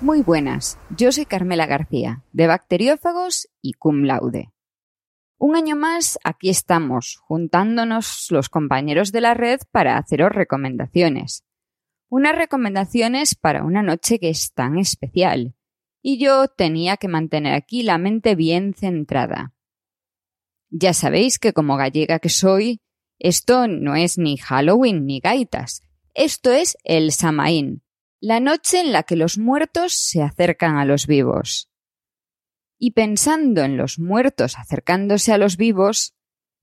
Muy 0.00 0.22
buenas, 0.22 0.78
yo 0.90 1.12
soy 1.12 1.24
Carmela 1.24 1.66
García, 1.66 2.22
de 2.32 2.46
Bacteriófagos 2.46 3.48
y 3.62 3.72
Cum 3.72 4.04
Laude. 4.04 4.53
Un 5.46 5.56
año 5.56 5.76
más, 5.76 6.18
aquí 6.24 6.48
estamos, 6.48 7.18
juntándonos 7.20 8.28
los 8.30 8.48
compañeros 8.48 9.12
de 9.12 9.20
la 9.20 9.34
red 9.34 9.60
para 9.70 9.98
haceros 9.98 10.32
recomendaciones. 10.32 11.44
Unas 12.08 12.34
recomendaciones 12.34 13.34
para 13.34 13.62
una 13.62 13.82
noche 13.82 14.18
que 14.18 14.30
es 14.30 14.54
tan 14.54 14.78
especial 14.78 15.54
y 16.00 16.16
yo 16.16 16.48
tenía 16.48 16.96
que 16.96 17.08
mantener 17.08 17.52
aquí 17.52 17.82
la 17.82 17.98
mente 17.98 18.36
bien 18.36 18.72
centrada. 18.72 19.52
Ya 20.70 20.94
sabéis 20.94 21.38
que 21.38 21.52
como 21.52 21.76
gallega 21.76 22.20
que 22.20 22.30
soy, 22.30 22.80
esto 23.18 23.68
no 23.68 23.96
es 23.96 24.16
ni 24.16 24.38
Halloween 24.38 25.04
ni 25.04 25.20
gaitas, 25.20 25.82
esto 26.14 26.52
es 26.52 26.78
el 26.84 27.12
Samaín, 27.12 27.82
la 28.18 28.40
noche 28.40 28.80
en 28.80 28.92
la 28.92 29.02
que 29.02 29.16
los 29.16 29.36
muertos 29.36 29.92
se 29.92 30.22
acercan 30.22 30.78
a 30.78 30.86
los 30.86 31.06
vivos. 31.06 31.68
Y 32.86 32.90
pensando 32.90 33.62
en 33.62 33.78
los 33.78 33.98
muertos 33.98 34.58
acercándose 34.58 35.32
a 35.32 35.38
los 35.38 35.56
vivos, 35.56 36.14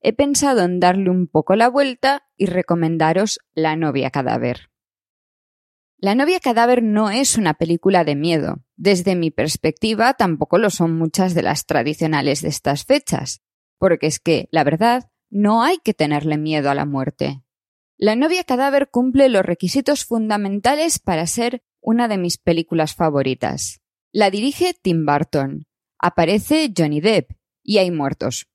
he 0.02 0.14
pensado 0.14 0.62
en 0.62 0.80
darle 0.80 1.10
un 1.10 1.26
poco 1.26 1.56
la 1.56 1.68
vuelta 1.68 2.28
y 2.38 2.46
recomendaros 2.46 3.40
La 3.56 3.76
novia 3.76 4.12
cadáver. 4.12 4.70
La 5.98 6.14
novia 6.14 6.40
cadáver 6.40 6.84
no 6.84 7.10
es 7.10 7.40
una 7.40 7.56
película 7.56 8.04
de 8.04 8.16
miedo. 8.16 8.64
Desde 8.76 9.16
mi 9.16 9.32
perspectiva, 9.32 10.14
tampoco 10.14 10.60
lo 10.60 10.70
son 10.70 10.96
muchas 10.96 11.34
de 11.34 11.42
las 11.42 11.66
tradicionales 11.66 12.44
de 12.44 12.50
estas 12.50 12.86
fechas, 12.86 13.42
porque 13.80 14.06
es 14.06 14.20
que, 14.20 14.48
la 14.52 14.64
verdad, 14.64 15.10
no 15.32 15.64
hay 15.64 15.80
que 15.80 15.96
tenerle 15.96 16.38
miedo 16.38 16.70
a 16.70 16.76
la 16.76 16.86
muerte. 16.86 17.42
La 17.98 18.16
novia 18.16 18.44
cadáver 18.44 18.92
cumple 18.92 19.28
los 19.28 19.44
requisitos 19.44 20.06
fundamentales 20.06 21.00
para 21.00 21.26
ser 21.26 21.64
una 21.80 22.08
de 22.08 22.20
mis 22.20 22.38
películas 22.38 22.94
favoritas. 22.94 23.82
La 24.12 24.30
dirige 24.30 24.76
Tim 24.80 25.04
Burton. 25.08 25.66
Aparece 26.02 26.74
Johnny 26.76 27.00
Depp 27.00 27.32
y 27.62 27.78
hay 27.78 27.92
muertos. 27.92 28.48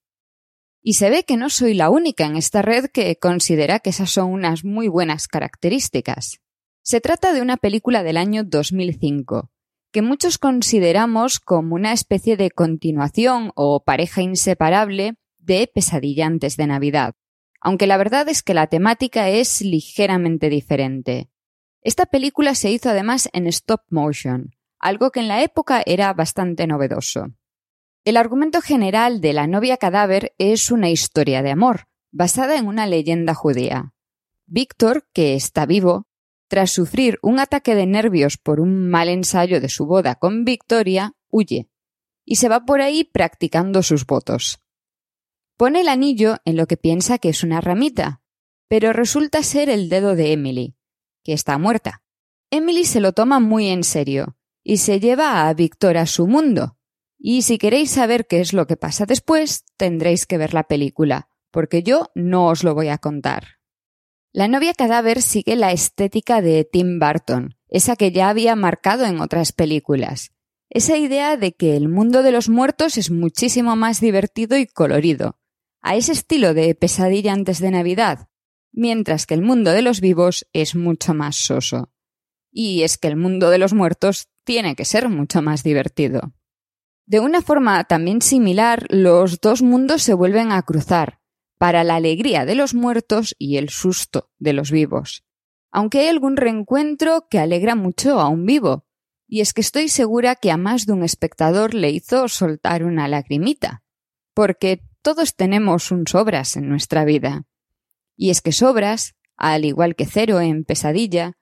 Y 0.83 0.95
se 0.95 1.11
ve 1.11 1.23
que 1.23 1.37
no 1.37 1.49
soy 1.49 1.75
la 1.75 1.91
única 1.91 2.27
en 2.27 2.35
esta 2.35 2.61
red 2.61 2.87
que 2.87 3.17
considera 3.17 3.79
que 3.79 3.91
esas 3.91 4.11
son 4.11 4.33
unas 4.33 4.65
muy 4.65 4.89
buenas 4.89 5.29
características. 5.29 6.41
Se 6.83 7.01
trata 7.01 7.33
de 7.33 7.43
una 7.43 7.57
película 7.57 8.03
del 8.03 8.17
año 8.17 8.43
2005, 8.43 9.51
que 9.93 10.03
muchos 10.03 10.39
consideramos 10.39 11.39
como 11.39 11.77
una 11.77 11.93
especie 11.93 12.37
de 12.37 12.51
continuación 12.51 13.53
o 13.55 13.85
pareja 13.85 14.23
inseparable 14.23 15.15
de 15.39 15.71
Pesadilla 15.73 16.27
antes 16.27 16.57
de 16.57 16.67
Navidad, 16.67 17.15
aunque 17.61 17.87
la 17.87 17.97
verdad 17.97 18.29
es 18.29 18.43
que 18.43 18.55
la 18.55 18.67
temática 18.67 19.29
es 19.29 19.63
ligeramente 19.63 20.49
diferente. 20.49 21.31
Esta 21.83 22.07
película 22.07 22.57
se 22.57 22.73
hizo 22.73 22.91
además 22.91 23.29
en 23.33 23.47
stop 23.47 23.83
motion, 23.91 24.56
algo 24.79 25.11
que 25.11 25.21
en 25.21 25.29
la 25.29 25.43
época 25.43 25.83
era 25.85 26.13
bastante 26.13 26.67
novedoso. 26.67 27.29
El 28.05 28.17
argumento 28.17 28.61
general 28.61 29.21
de 29.21 29.33
La 29.33 29.47
novia 29.47 29.77
cadáver 29.79 30.35
es 30.39 30.71
una 30.71 30.91
historia 30.91 31.43
de 31.43 31.51
amor, 31.51 31.89
basada 32.13 32.57
en 32.57 32.67
una 32.67 32.87
leyenda 32.87 33.35
judía. 33.35 33.95
Víctor, 34.47 35.09
que 35.13 35.35
está 35.35 35.67
vivo, 35.67 36.07
tras 36.49 36.71
sufrir 36.71 37.19
un 37.23 37.41
ataque 37.41 37.75
de 37.75 37.87
nervios 37.87 38.37
por 38.37 38.61
un 38.61 38.89
mal 38.89 39.09
ensayo 39.09 39.61
de 39.61 39.69
su 39.69 39.87
boda 39.87 40.15
con 40.15 40.45
Victoria, 40.45 41.15
huye 41.29 41.69
y 42.25 42.37
se 42.37 42.49
va 42.49 42.65
por 42.65 42.81
ahí 42.81 43.05
practicando 43.05 43.83
sus 43.83 44.05
votos. 44.05 44.61
Pone 45.57 45.81
el 45.81 45.89
anillo 45.89 46.39
en 46.45 46.57
lo 46.57 46.67
que 46.67 46.77
piensa 46.77 47.19
que 47.19 47.29
es 47.29 47.43
una 47.43 47.61
ramita, 47.61 48.21
pero 48.69 48.93
resulta 48.93 49.43
ser 49.43 49.69
el 49.69 49.89
dedo 49.89 50.15
de 50.15 50.33
Emily, 50.33 50.77
que 51.25 51.33
está 51.33 51.57
muerta. 51.57 52.03
Emily 52.51 52.85
se 52.85 53.01
lo 53.01 53.13
toma 53.13 53.41
muy 53.41 53.69
en 53.69 53.85
serio 53.85 54.37
y 54.69 54.79
se 54.79 54.99
lleva 54.99 55.49
a 55.49 55.55
Victor 55.55 55.97
a 55.97 56.07
su 56.07 56.27
mundo. 56.27 56.77
Y 57.17 57.43
si 57.43 57.57
queréis 57.57 57.89
saber 57.89 58.27
qué 58.27 58.41
es 58.41 58.53
lo 58.53 58.67
que 58.67 58.77
pasa 58.77 59.07
después, 59.07 59.65
tendréis 59.77 60.27
que 60.27 60.39
ver 60.39 60.55
la 60.55 60.65
película, 60.65 61.29
porque 61.53 61.85
yo 61.85 62.11
no 62.17 62.49
os 62.49 62.65
lo 62.65 62.75
voy 62.75 62.89
a 62.89 62.99
contar. 62.99 63.59
La 64.33 64.49
novia 64.49 64.75
cadáver 64.75 65.23
sigue 65.23 65.55
la 65.55 65.71
estética 65.71 66.43
de 66.43 66.65
Tim 66.65 66.99
Burton, 66.99 67.55
esa 67.69 67.95
que 67.95 68.11
ya 68.11 68.29
había 68.29 68.57
marcado 68.57 69.05
en 69.05 69.21
otras 69.21 69.53
películas. 69.53 70.33
Esa 70.69 70.97
idea 70.97 71.37
de 71.37 71.53
que 71.53 71.77
el 71.77 71.89
mundo 71.89 72.25
de 72.25 72.33
los 72.33 72.49
muertos 72.49 72.99
es 72.99 73.13
muchísimo 73.13 73.77
más 73.77 74.01
divertido 74.01 74.59
y 74.59 74.67
colorido. 74.67 75.39
A 75.81 75.95
ese 75.95 76.11
estilo 76.11 76.55
de 76.55 76.75
pesadilla 76.75 77.33
antes 77.33 77.61
de 77.61 77.71
Navidad, 77.71 78.29
mientras 78.73 79.27
que 79.27 79.35
el 79.35 79.43
mundo 79.43 79.71
de 79.71 79.83
los 79.83 80.01
vivos 80.01 80.49
es 80.53 80.75
mucho 80.75 81.15
más 81.15 81.37
soso. 81.37 81.93
Y 82.59 82.85
es 82.85 82.97
que 82.97 83.09
el 83.09 83.17
mundo 83.17 83.51
de 83.51 83.59
los 83.59 83.75
muertos 83.75 84.29
tiene 84.45 84.77
que 84.77 84.87
ser 84.87 85.11
mucho 85.11 85.43
más 85.43 85.63
divertido. 85.63 86.33
De 87.05 87.21
una 87.21 87.43
forma 87.43 87.85
también 87.85 88.23
similar, 88.23 88.87
los 88.89 89.43
dos 89.43 89.61
mundos 89.61 90.03
se 90.03 90.15
vuelven 90.15 90.53
a 90.53 90.63
cruzar, 90.63 91.21
para 91.59 91.85
la 91.85 91.97
alegría 91.97 92.47
de 92.47 92.55
los 92.55 92.73
muertos 92.73 93.37
y 93.39 93.59
el 93.59 93.69
susto 93.69 94.31
de 94.39 94.55
los 94.55 94.71
vivos. 94.71 95.23
Aunque 95.71 95.99
hay 95.99 96.07
algún 96.07 96.39
reencuentro 96.39 97.27
que 97.29 97.39
alegra 97.39 97.75
mucho 97.75 98.21
a 98.21 98.31
un 98.31 98.47
vivo, 98.47 98.87
y 99.29 99.43
es 99.43 99.53
que 99.53 99.61
estoy 99.61 99.91
segura 99.91 100.35
que 100.35 100.51
a 100.51 100.57
más 100.57 100.87
de 100.87 100.95
un 100.95 101.03
espectador 101.03 101.75
le 101.75 101.91
hizo 101.91 102.27
soltar 102.27 102.85
una 102.85 103.07
lagrimita, 103.07 103.83
porque 104.33 104.81
todos 105.03 105.37
tenemos 105.37 105.91
un 105.91 106.07
sobras 106.07 106.57
en 106.57 106.71
nuestra 106.71 107.05
vida. 107.05 107.45
Y 108.17 108.31
es 108.31 108.41
que 108.41 108.53
sobras, 108.53 109.15
al 109.37 109.67
igual 109.67 109.95
que 109.95 110.07
cero 110.07 110.41
en 110.41 110.65
pesadilla, 110.65 111.37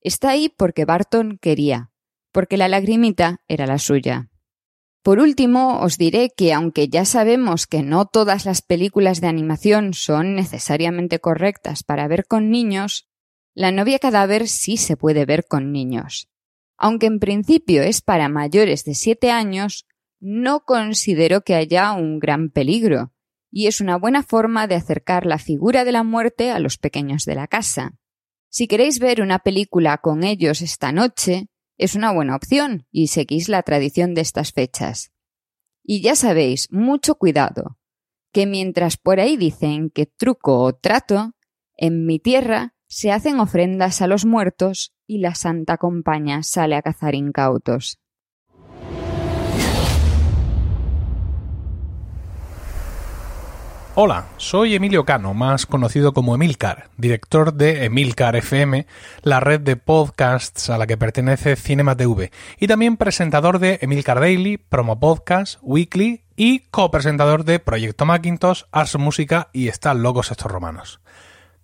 está 0.00 0.30
ahí 0.30 0.48
porque 0.48 0.84
Barton 0.84 1.38
quería, 1.40 1.90
porque 2.32 2.56
la 2.56 2.68
lagrimita 2.68 3.40
era 3.48 3.66
la 3.66 3.78
suya. 3.78 4.30
Por 5.02 5.18
último, 5.18 5.80
os 5.80 5.96
diré 5.96 6.30
que 6.36 6.52
aunque 6.52 6.88
ya 6.88 7.04
sabemos 7.04 7.66
que 7.66 7.82
no 7.82 8.04
todas 8.04 8.44
las 8.44 8.60
películas 8.60 9.20
de 9.20 9.28
animación 9.28 9.94
son 9.94 10.34
necesariamente 10.34 11.20
correctas 11.20 11.82
para 11.82 12.06
ver 12.06 12.26
con 12.26 12.50
niños, 12.50 13.06
La 13.54 13.72
novia 13.72 13.98
cadáver 13.98 14.46
sí 14.46 14.76
se 14.76 14.96
puede 14.96 15.24
ver 15.26 15.44
con 15.46 15.72
niños. 15.72 16.28
Aunque 16.78 17.06
en 17.06 17.18
principio 17.18 17.82
es 17.82 18.00
para 18.00 18.28
mayores 18.28 18.84
de 18.84 18.94
7 18.94 19.30
años, 19.30 19.86
no 20.20 20.60
considero 20.60 21.42
que 21.42 21.54
haya 21.54 21.92
un 21.92 22.20
gran 22.20 22.50
peligro, 22.50 23.12
y 23.50 23.66
es 23.66 23.80
una 23.80 23.96
buena 23.96 24.22
forma 24.22 24.66
de 24.66 24.76
acercar 24.76 25.26
la 25.26 25.38
figura 25.38 25.84
de 25.84 25.92
la 25.92 26.04
muerte 26.04 26.50
a 26.50 26.60
los 26.60 26.78
pequeños 26.78 27.24
de 27.24 27.34
la 27.34 27.48
casa. 27.48 27.98
Si 28.50 28.66
queréis 28.66 28.98
ver 28.98 29.22
una 29.22 29.38
película 29.38 29.98
con 29.98 30.24
ellos 30.24 30.60
esta 30.60 30.90
noche, 30.90 31.46
es 31.78 31.94
una 31.94 32.12
buena 32.12 32.34
opción 32.34 32.84
y 32.90 33.06
seguís 33.06 33.48
la 33.48 33.62
tradición 33.62 34.12
de 34.12 34.22
estas 34.22 34.52
fechas. 34.52 35.12
Y 35.84 36.02
ya 36.02 36.16
sabéis, 36.16 36.66
mucho 36.72 37.14
cuidado, 37.14 37.78
que 38.32 38.46
mientras 38.46 38.96
por 38.96 39.20
ahí 39.20 39.36
dicen 39.36 39.88
que 39.88 40.06
truco 40.06 40.58
o 40.58 40.74
trato, 40.74 41.32
en 41.76 42.06
mi 42.06 42.18
tierra 42.18 42.74
se 42.88 43.12
hacen 43.12 43.38
ofrendas 43.38 44.02
a 44.02 44.08
los 44.08 44.26
muertos 44.26 44.92
y 45.06 45.18
la 45.18 45.36
Santa 45.36 45.76
Compaña 45.76 46.42
sale 46.42 46.74
a 46.74 46.82
cazar 46.82 47.14
incautos. 47.14 47.99
Hola, 54.02 54.28
soy 54.38 54.74
Emilio 54.74 55.04
Cano, 55.04 55.34
más 55.34 55.66
conocido 55.66 56.14
como 56.14 56.34
Emilcar, 56.34 56.88
director 56.96 57.52
de 57.52 57.84
Emilcar 57.84 58.34
FM, 58.34 58.86
la 59.20 59.40
red 59.40 59.60
de 59.60 59.76
podcasts 59.76 60.70
a 60.70 60.78
la 60.78 60.86
que 60.86 60.96
pertenece 60.96 61.54
Cinema 61.54 61.94
TV, 61.94 62.32
y 62.58 62.66
también 62.66 62.96
presentador 62.96 63.58
de 63.58 63.78
Emilcar 63.82 64.18
Daily, 64.18 64.56
Promo 64.56 64.98
Podcast, 64.98 65.58
Weekly 65.60 66.22
y 66.34 66.60
copresentador 66.70 67.44
de 67.44 67.58
Proyecto 67.58 68.06
Macintosh, 68.06 68.62
Ars 68.72 68.96
Música 68.96 69.50
y 69.52 69.68
Están 69.68 70.02
locos 70.02 70.30
estos 70.30 70.50
romanos. 70.50 71.02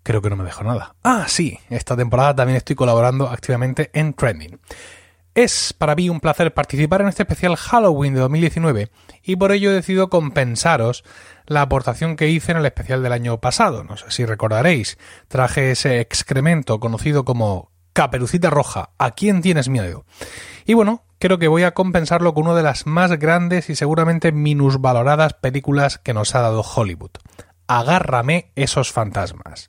Creo 0.02 0.20
que 0.20 0.28
no 0.28 0.36
me 0.36 0.44
dejo 0.44 0.62
nada. 0.62 0.94
Ah, 1.02 1.24
sí, 1.28 1.58
esta 1.70 1.96
temporada 1.96 2.36
también 2.36 2.58
estoy 2.58 2.76
colaborando 2.76 3.30
activamente 3.30 3.88
en 3.94 4.12
Trending. 4.12 4.60
Es 5.36 5.74
para 5.74 5.94
mí 5.94 6.08
un 6.08 6.20
placer 6.20 6.54
participar 6.54 7.02
en 7.02 7.08
este 7.08 7.24
especial 7.24 7.56
Halloween 7.56 8.14
de 8.14 8.20
2019 8.20 8.90
y 9.22 9.36
por 9.36 9.52
ello 9.52 9.70
he 9.70 9.74
decidido 9.74 10.08
compensaros 10.08 11.04
la 11.44 11.60
aportación 11.60 12.16
que 12.16 12.30
hice 12.30 12.52
en 12.52 12.58
el 12.58 12.64
especial 12.64 13.02
del 13.02 13.12
año 13.12 13.38
pasado. 13.38 13.84
No 13.84 13.98
sé 13.98 14.06
si 14.08 14.24
recordaréis. 14.24 14.96
Traje 15.28 15.72
ese 15.72 16.00
excremento 16.00 16.80
conocido 16.80 17.26
como 17.26 17.70
Caperucita 17.92 18.48
Roja. 18.48 18.92
¿A 18.96 19.10
quién 19.10 19.42
tienes 19.42 19.68
miedo? 19.68 20.06
Y 20.64 20.72
bueno, 20.72 21.04
creo 21.18 21.38
que 21.38 21.48
voy 21.48 21.64
a 21.64 21.74
compensarlo 21.74 22.32
con 22.32 22.46
una 22.46 22.56
de 22.56 22.62
las 22.62 22.86
más 22.86 23.10
grandes 23.18 23.68
y 23.68 23.76
seguramente 23.76 24.32
minusvaloradas 24.32 25.34
películas 25.34 25.98
que 25.98 26.14
nos 26.14 26.34
ha 26.34 26.40
dado 26.40 26.62
Hollywood. 26.62 27.10
Agárrame 27.66 28.52
esos 28.54 28.90
fantasmas. 28.90 29.68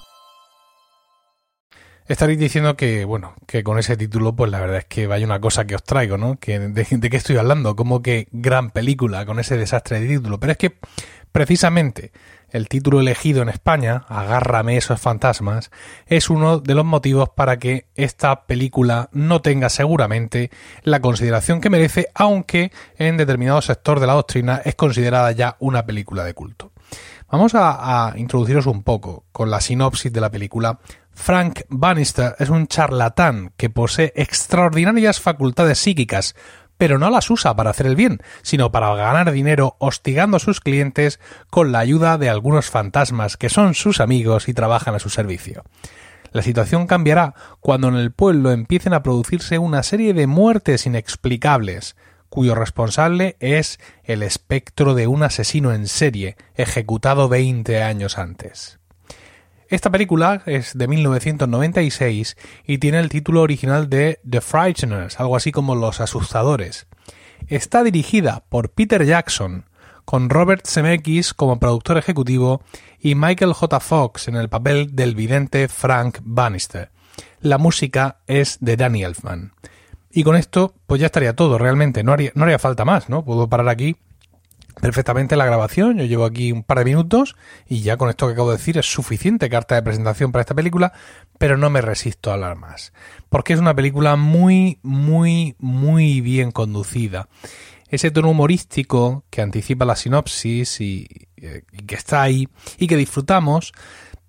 Estaréis 2.11 2.39
diciendo 2.39 2.75
que, 2.75 3.05
bueno, 3.05 3.35
que 3.47 3.63
con 3.63 3.79
ese 3.79 3.95
título, 3.95 4.35
pues 4.35 4.51
la 4.51 4.59
verdad 4.59 4.79
es 4.79 4.85
que 4.85 5.07
vaya 5.07 5.25
una 5.25 5.39
cosa 5.39 5.63
que 5.63 5.75
os 5.75 5.83
traigo, 5.83 6.17
¿no? 6.17 6.37
Que, 6.37 6.59
de, 6.59 7.09
qué 7.09 7.15
estoy 7.15 7.37
hablando? 7.37 7.77
Como 7.77 8.01
que 8.01 8.27
gran 8.33 8.69
película 8.71 9.25
con 9.25 9.39
ese 9.39 9.55
desastre 9.55 10.01
de 10.01 10.09
título. 10.09 10.37
Pero 10.37 10.51
es 10.51 10.57
que, 10.57 10.75
precisamente, 11.31 12.11
el 12.49 12.67
título 12.67 12.99
elegido 12.99 13.41
en 13.41 13.47
España, 13.47 14.03
Agárrame 14.09 14.75
esos 14.75 14.99
fantasmas, 14.99 15.71
es 16.05 16.29
uno 16.29 16.59
de 16.59 16.75
los 16.75 16.83
motivos 16.83 17.29
para 17.29 17.59
que 17.59 17.85
esta 17.95 18.43
película 18.45 19.07
no 19.13 19.41
tenga 19.41 19.69
seguramente 19.69 20.51
la 20.83 20.99
consideración 20.99 21.61
que 21.61 21.69
merece, 21.69 22.09
aunque 22.13 22.73
en 22.97 23.15
determinado 23.15 23.61
sector 23.61 24.01
de 24.01 24.07
la 24.07 24.13
doctrina 24.15 24.61
es 24.65 24.75
considerada 24.75 25.31
ya 25.31 25.55
una 25.59 25.85
película 25.85 26.25
de 26.25 26.33
culto. 26.33 26.73
Vamos 27.31 27.55
a, 27.55 28.09
a 28.09 28.19
introduciros 28.19 28.65
un 28.65 28.83
poco 28.83 29.23
con 29.31 29.49
la 29.49 29.61
sinopsis 29.61 30.11
de 30.11 30.19
la 30.19 30.29
película 30.29 30.79
Frank 31.21 31.61
Bannister 31.69 32.35
es 32.39 32.49
un 32.49 32.65
charlatán 32.65 33.53
que 33.55 33.69
posee 33.69 34.11
extraordinarias 34.15 35.19
facultades 35.19 35.77
psíquicas, 35.77 36.35
pero 36.79 36.97
no 36.97 37.11
las 37.11 37.29
usa 37.29 37.55
para 37.55 37.69
hacer 37.69 37.85
el 37.85 37.95
bien, 37.95 38.21
sino 38.41 38.71
para 38.71 38.95
ganar 38.95 39.31
dinero 39.31 39.75
hostigando 39.77 40.37
a 40.37 40.39
sus 40.39 40.61
clientes 40.61 41.19
con 41.51 41.71
la 41.71 41.77
ayuda 41.77 42.17
de 42.17 42.27
algunos 42.27 42.71
fantasmas 42.71 43.37
que 43.37 43.49
son 43.49 43.75
sus 43.75 43.99
amigos 43.99 44.49
y 44.49 44.55
trabajan 44.55 44.95
a 44.95 44.99
su 44.99 45.11
servicio. 45.11 45.63
La 46.31 46.41
situación 46.41 46.87
cambiará 46.87 47.35
cuando 47.59 47.89
en 47.89 47.97
el 47.97 48.11
pueblo 48.11 48.51
empiecen 48.51 48.95
a 48.95 49.03
producirse 49.03 49.59
una 49.59 49.83
serie 49.83 50.15
de 50.15 50.25
muertes 50.25 50.87
inexplicables, 50.87 51.95
cuyo 52.29 52.55
responsable 52.55 53.37
es 53.39 53.79
el 54.03 54.23
espectro 54.23 54.95
de 54.95 55.05
un 55.05 55.21
asesino 55.21 55.71
en 55.71 55.87
serie 55.87 56.35
ejecutado 56.55 57.29
20 57.29 57.83
años 57.83 58.17
antes. 58.17 58.80
Esta 59.71 59.89
película 59.89 60.43
es 60.47 60.77
de 60.77 60.85
1996 60.85 62.35
y 62.67 62.79
tiene 62.79 62.99
el 62.99 63.07
título 63.07 63.41
original 63.41 63.89
de 63.89 64.19
The 64.29 64.41
Frighteners, 64.41 65.17
algo 65.17 65.37
así 65.37 65.53
como 65.53 65.75
Los 65.75 66.01
Asustadores. 66.01 66.87
Está 67.47 67.81
dirigida 67.81 68.43
por 68.49 68.71
Peter 68.71 69.05
Jackson, 69.05 69.63
con 70.03 70.29
Robert 70.29 70.67
Zemeckis 70.67 71.33
como 71.33 71.57
productor 71.57 71.97
ejecutivo 71.97 72.61
y 72.99 73.15
Michael 73.15 73.53
J. 73.53 73.79
Fox 73.79 74.27
en 74.27 74.35
el 74.35 74.49
papel 74.49 74.93
del 74.93 75.15
vidente 75.15 75.69
Frank 75.69 76.17
Bannister. 76.21 76.91
La 77.39 77.57
música 77.57 78.17
es 78.27 78.57
de 78.59 78.75
Danny 78.75 79.05
Elfman. 79.05 79.53
Y 80.11 80.23
con 80.23 80.35
esto, 80.35 80.75
pues 80.85 80.99
ya 80.99 81.05
estaría 81.05 81.33
todo, 81.33 81.57
realmente. 81.57 82.03
No 82.03 82.11
haría, 82.11 82.33
no 82.35 82.43
haría 82.43 82.59
falta 82.59 82.83
más, 82.83 83.07
¿no? 83.07 83.23
Puedo 83.23 83.47
parar 83.47 83.69
aquí 83.69 83.95
perfectamente 84.81 85.37
la 85.37 85.45
grabación. 85.45 85.97
Yo 85.97 86.05
llevo 86.05 86.25
aquí 86.25 86.51
un 86.51 86.63
par 86.63 86.79
de 86.79 86.85
minutos 86.85 87.35
y 87.67 87.81
ya 87.81 87.95
con 87.95 88.09
esto 88.09 88.27
que 88.27 88.33
acabo 88.33 88.51
de 88.51 88.57
decir 88.57 88.77
es 88.77 88.91
suficiente 88.91 89.49
carta 89.49 89.75
de 89.75 89.83
presentación 89.83 90.31
para 90.31 90.41
esta 90.41 90.55
película, 90.55 90.91
pero 91.37 91.55
no 91.55 91.69
me 91.69 91.81
resisto 91.81 92.29
a 92.29 92.33
hablar 92.33 92.57
más. 92.57 92.91
Porque 93.29 93.53
es 93.53 93.59
una 93.59 93.75
película 93.75 94.17
muy, 94.17 94.79
muy, 94.81 95.55
muy 95.59 96.19
bien 96.19 96.51
conducida. 96.51 97.29
Ese 97.87 98.11
tono 98.11 98.29
humorístico 98.29 99.25
que 99.29 99.41
anticipa 99.41 99.85
la 99.85 99.95
sinopsis 99.95 100.81
y, 100.81 101.07
y 101.35 101.85
que 101.85 101.95
está 101.95 102.21
ahí 102.21 102.47
y 102.77 102.87
que 102.87 102.95
disfrutamos, 102.95 103.73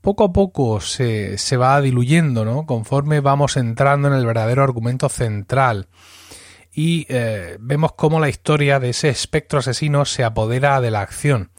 poco 0.00 0.24
a 0.24 0.32
poco 0.32 0.80
se, 0.80 1.38
se 1.38 1.56
va 1.56 1.80
diluyendo, 1.80 2.44
¿no? 2.44 2.66
Conforme 2.66 3.20
vamos 3.20 3.56
entrando 3.56 4.08
en 4.08 4.14
el 4.14 4.26
verdadero 4.26 4.62
argumento 4.62 5.08
central 5.08 5.86
y 6.72 7.06
eh, 7.08 7.56
vemos 7.60 7.92
cómo 7.92 8.20
la 8.20 8.28
historia 8.28 8.80
de 8.80 8.90
ese 8.90 9.08
espectro 9.08 9.58
asesino 9.58 10.04
se 10.04 10.24
apodera 10.24 10.80
de 10.80 10.90
la 10.90 11.02
acción. 11.02 11.50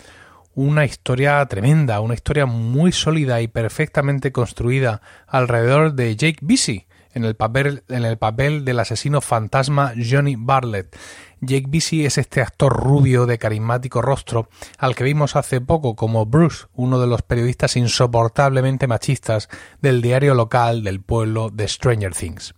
Una 0.55 0.85
historia 0.85 1.45
tremenda, 1.45 1.99
una 1.99 2.13
historia 2.13 2.45
muy 2.45 2.91
sólida 2.91 3.41
y 3.41 3.47
perfectamente 3.47 4.31
construida 4.31 5.01
alrededor 5.27 5.93
de 5.93 6.15
Jake 6.15 6.39
Busy 6.41 6.87
en 7.13 7.25
el 7.25 7.35
papel, 7.35 7.83
en 7.89 8.05
el 8.05 8.17
papel 8.17 8.65
del 8.65 8.79
asesino 8.79 9.21
fantasma 9.21 9.93
Johnny 9.97 10.35
Bartlett. 10.37 10.95
Jake 11.41 11.65
Busy 11.67 12.05
es 12.05 12.17
este 12.17 12.41
actor 12.41 12.73
rubio 12.73 13.25
de 13.25 13.37
carismático 13.37 14.01
rostro 14.01 14.49
al 14.77 14.95
que 14.95 15.03
vimos 15.03 15.35
hace 15.35 15.59
poco 15.59 15.95
como 15.95 16.25
Bruce, 16.25 16.67
uno 16.73 16.99
de 16.99 17.07
los 17.07 17.21
periodistas 17.21 17.75
insoportablemente 17.75 18.87
machistas 18.87 19.49
del 19.81 20.01
diario 20.01 20.33
local 20.35 20.83
del 20.83 21.01
pueblo 21.01 21.49
de 21.49 21.67
Stranger 21.67 22.13
Things. 22.13 22.53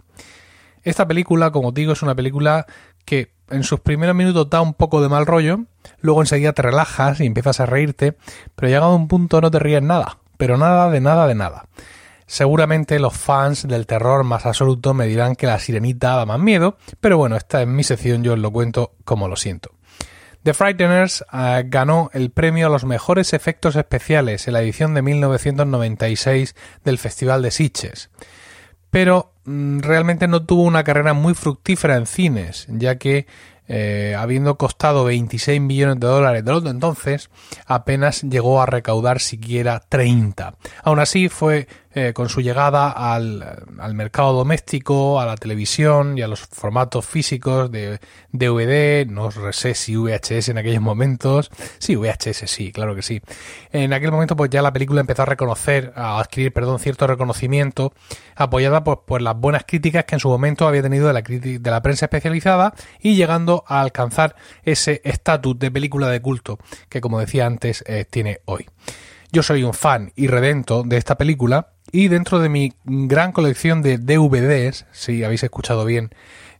Esta 0.86 1.08
película, 1.08 1.52
como 1.52 1.72
digo, 1.72 1.94
es 1.94 2.04
una 2.04 2.14
película 2.14 2.68
que 3.06 3.32
en 3.50 3.64
sus 3.64 3.80
primeros 3.80 4.16
minutos 4.16 4.50
da 4.50 4.62
un 4.62 4.76
poco 4.76 5.02
de 5.02 5.10
mal 5.10 5.26
rollo, 5.26 5.62
luego 6.00 6.22
enseguida 6.22 6.54
te 6.54 6.62
relajas 6.62 7.20
y 7.20 7.26
empiezas 7.26 7.60
a 7.60 7.66
reírte, 7.66 8.16
pero 8.56 8.70
llegado 8.70 8.92
a 8.92 8.96
un 8.96 9.08
punto 9.08 9.42
no 9.42 9.50
te 9.50 9.58
ríes 9.58 9.82
nada, 9.82 10.20
pero 10.38 10.58
nada 10.58 10.92
de 10.92 11.02
nada 11.02 11.28
de 11.28 11.34
nada. 11.34 11.66
Seguramente 12.28 13.00
los 13.00 13.18
fans 13.18 13.68
del 13.68 13.88
terror 13.88 14.24
más 14.24 14.46
absoluto 14.46 14.94
me 14.94 15.08
dirán 15.08 15.36
que 15.36 15.48
la 15.48 15.60
sirenita 15.60 16.16
da 16.16 16.26
más 16.28 16.40
miedo, 16.40 16.78
pero 17.00 17.18
bueno, 17.18 17.36
esta 17.36 17.64
es 17.64 17.68
mi 17.68 17.84
sección, 17.84 18.24
yo 18.24 18.34
os 18.34 18.40
lo 18.40 18.52
cuento 18.52 18.94
como 19.06 19.28
lo 19.28 19.36
siento. 19.36 19.72
The 20.44 20.54
Frighteners 20.54 21.26
eh, 21.34 21.64
ganó 21.66 22.12
el 22.14 22.30
premio 22.30 22.68
a 22.68 22.70
los 22.70 22.86
mejores 22.86 23.34
efectos 23.34 23.76
especiales 23.76 24.48
en 24.48 24.54
la 24.54 24.62
edición 24.62 24.94
de 24.94 25.02
1996 25.02 26.56
del 26.84 27.00
Festival 27.00 27.42
de 27.42 27.50
Sitges 27.50 28.12
pero 28.96 29.34
mm, 29.44 29.80
realmente 29.80 30.26
no 30.26 30.46
tuvo 30.46 30.62
una 30.64 30.86
carrera 30.86 31.12
muy 31.12 31.34
fructífera 31.34 31.98
en 31.98 32.06
cines, 32.06 32.66
ya 32.70 32.98
que 32.98 33.28
eh, 33.68 34.16
habiendo 34.18 34.58
costado 34.58 35.04
26 35.04 35.60
millones 35.60 36.00
de 36.00 36.08
dólares 36.08 36.46
de 36.46 36.52
los 36.54 36.66
entonces, 36.66 37.30
apenas 37.66 38.22
llegó 38.22 38.62
a 38.62 38.66
recaudar 38.68 39.20
siquiera 39.20 39.82
30. 39.90 40.56
Aún 40.82 41.00
así 41.00 41.28
fue 41.28 41.68
eh, 41.98 42.12
con 42.12 42.28
su 42.28 42.42
llegada 42.42 42.92
al, 42.92 43.42
al, 43.80 43.94
mercado 43.94 44.34
doméstico, 44.34 45.22
a 45.22 45.26
la 45.26 45.38
televisión 45.38 46.18
y 46.18 46.24
a 46.24 46.28
los 46.28 46.42
formatos 46.42 47.06
físicos 47.06 47.72
de 47.72 48.02
DVD, 48.34 49.10
no 49.10 49.32
sé 49.54 49.76
si 49.76 49.96
VHS 49.96 50.50
en 50.50 50.58
aquellos 50.58 50.82
momentos, 50.82 51.50
sí, 51.80 51.96
VHS 51.96 52.50
sí, 52.52 52.74
claro 52.74 52.96
que 52.96 53.02
sí. 53.02 53.22
En 53.72 53.94
aquel 53.94 54.12
momento 54.12 54.36
pues 54.36 54.50
ya 54.50 54.62
la 54.62 54.74
película 54.74 55.00
empezó 55.00 55.22
a 55.22 55.26
reconocer, 55.26 55.94
a 55.96 56.20
adquirir, 56.20 56.52
perdón, 56.52 56.80
cierto 56.80 57.08
reconocimiento, 57.08 57.94
apoyada 58.36 58.84
pues, 58.84 59.00
por 59.06 59.22
las 59.22 59.40
buenas 59.40 59.64
críticas 59.66 60.04
que 60.04 60.16
en 60.16 60.20
su 60.20 60.28
momento 60.28 60.68
había 60.68 60.82
tenido 60.82 61.08
de 61.08 61.14
la, 61.14 61.22
de 61.22 61.72
la 61.72 61.82
prensa 61.82 62.08
especializada 62.08 62.74
y 63.00 63.16
llegando 63.16 63.64
a 63.68 63.80
alcanzar 63.80 64.36
ese 64.64 65.00
estatus 65.06 65.58
de 65.60 65.72
película 65.72 66.10
de 66.10 66.22
culto 66.22 66.60
que 66.90 67.00
como 67.00 67.22
decía 67.22 67.46
antes 67.46 67.86
eh, 67.88 68.04
tiene 68.04 68.42
hoy. 68.44 68.66
Yo 69.32 69.44
soy 69.44 69.64
un 69.64 69.74
fan 69.74 70.12
y 70.16 70.28
redento 70.28 70.84
de 70.84 70.98
esta 70.98 71.18
película 71.18 71.75
y 71.96 72.10
dentro 72.10 72.40
de 72.40 72.50
mi 72.50 72.74
gran 72.84 73.32
colección 73.32 73.82
de 73.82 73.98
DVDs, 73.98 74.86
si 74.92 75.24
habéis 75.24 75.44
escuchado 75.44 75.86
bien, 75.86 76.10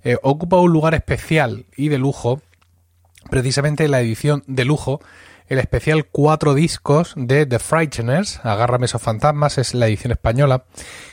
eh, 0.06 0.16
ocupa 0.24 0.62
un 0.62 0.72
lugar 0.72 0.96
especial 0.96 1.66
y 1.76 1.90
de 1.90 1.98
lujo, 1.98 2.42
precisamente 3.30 3.90
la 3.90 4.00
edición 4.00 4.46
de 4.48 4.64
lujo, 4.64 5.02
el 5.50 5.60
especial 5.60 6.06
cuatro 6.06 6.54
discos 6.54 7.14
de 7.18 7.46
The 7.46 7.60
Frighteners, 7.60 8.40
Agárrame 8.46 8.86
esos 8.86 9.02
fantasmas, 9.02 9.58
es 9.58 9.74
la 9.74 9.88
edición 9.88 10.14
española, 10.14 10.64